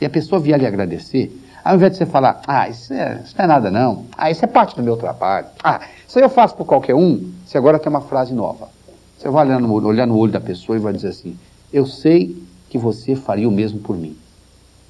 [0.00, 3.34] e a pessoa vier lhe agradecer, ao invés de você falar, ah, isso, é, isso
[3.36, 6.28] não é nada não, ah, isso é parte do meu trabalho, ah, isso aí eu
[6.28, 8.68] faço por qualquer um, você agora tem uma frase nova.
[9.18, 11.36] Você vai olhar no, olhar no olho da pessoa e vai dizer assim,
[11.72, 12.36] eu sei
[12.68, 14.16] que você faria o mesmo por mim.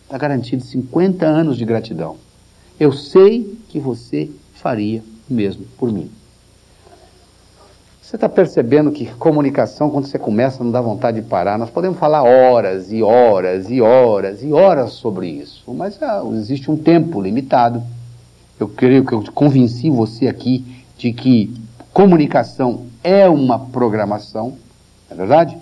[0.04, 2.16] Está garantido 50 anos de gratidão.
[2.78, 6.10] Eu sei que você faria o mesmo por mim.
[8.00, 11.58] Você está percebendo que comunicação, quando você começa, não dá vontade de parar.
[11.58, 16.70] Nós podemos falar horas e horas e horas e horas sobre isso, mas ah, existe
[16.70, 17.82] um tempo limitado.
[18.60, 20.64] Eu creio que eu convenci você aqui
[20.96, 21.52] de que
[21.92, 24.56] comunicação é uma programação,
[25.10, 25.58] é verdade?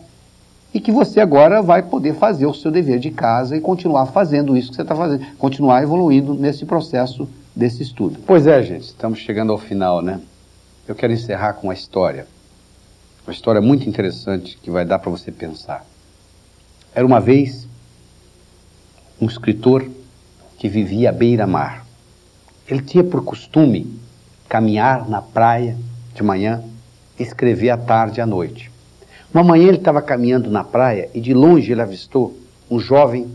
[0.75, 4.57] E que você agora vai poder fazer o seu dever de casa e continuar fazendo
[4.57, 8.19] isso que você está fazendo, continuar evoluindo nesse processo desse estudo.
[8.27, 10.21] Pois é, gente, estamos chegando ao final, né?
[10.89, 12.27] Eu quero encerrar com uma história.
[13.25, 15.87] Uma história muito interessante que vai dar para você pensar.
[16.93, 17.69] Era uma vez
[19.21, 19.89] um escritor
[20.59, 21.87] que vivia à beira-mar.
[22.69, 23.87] Ele tinha por costume
[24.49, 25.77] caminhar na praia
[26.13, 26.65] de manhã
[27.19, 28.74] escrever à tarde e à noite.
[29.35, 32.39] Uma manhã ele estava caminhando na praia e de longe ele avistou
[32.71, 33.29] um jovem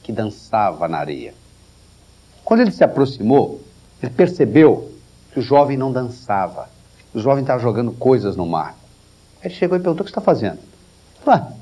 [0.00, 1.34] que dançava na areia.
[2.44, 3.60] Quando ele se aproximou,
[4.00, 4.92] ele percebeu
[5.32, 6.68] que o jovem não dançava.
[7.12, 8.76] O jovem estava jogando coisas no mar.
[9.42, 10.60] Ele chegou e perguntou: O que está fazendo?
[11.24, 11.52] Falei, ah,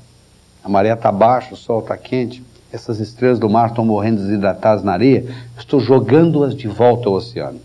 [0.63, 4.83] a maré está baixa, o sol está quente, essas estrelas do mar estão morrendo desidratadas
[4.83, 5.25] na areia,
[5.57, 7.59] estou jogando-as de volta ao oceano.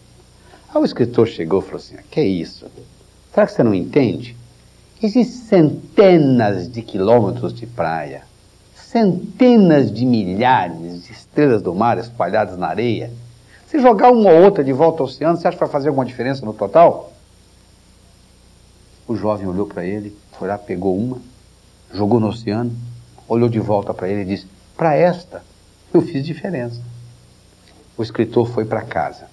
[0.75, 2.67] Aí o escritor chegou e falou assim: Que é isso?
[3.31, 4.35] Será que você não entende?
[5.05, 8.23] Existem centenas de quilômetros de praia,
[8.75, 13.13] centenas de milhares de estrelas do mar espalhadas na areia.
[13.67, 16.07] Se jogar uma ou outra de volta ao oceano, você acha que vai fazer alguma
[16.07, 17.13] diferença no total?
[19.07, 21.19] O jovem olhou para ele, foi lá, pegou uma,
[21.93, 22.75] jogou no oceano,
[23.29, 25.45] olhou de volta para ele e disse: Para esta,
[25.93, 26.81] eu fiz diferença.
[27.95, 29.27] O escritor foi para casa.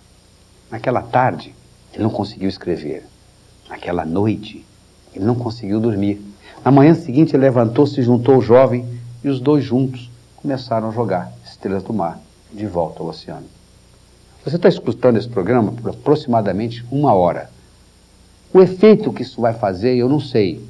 [0.69, 1.55] Naquela tarde,
[1.93, 3.05] ele não conseguiu escrever.
[3.69, 4.65] Naquela noite,
[5.15, 6.21] ele não conseguiu dormir.
[6.63, 8.85] Na manhã seguinte, ele levantou-se, juntou o jovem
[9.23, 12.19] e os dois juntos começaram a jogar estrelas do mar
[12.51, 13.45] de volta ao oceano.
[14.43, 17.49] Você está escutando esse programa por aproximadamente uma hora.
[18.53, 20.65] O efeito que isso vai fazer, eu não sei.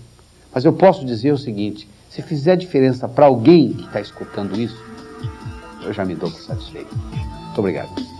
[0.53, 4.77] Mas eu posso dizer o seguinte: se fizer diferença para alguém que está escutando isso,
[5.81, 6.93] eu já me dou por satisfeito.
[6.95, 8.10] Muito obrigado.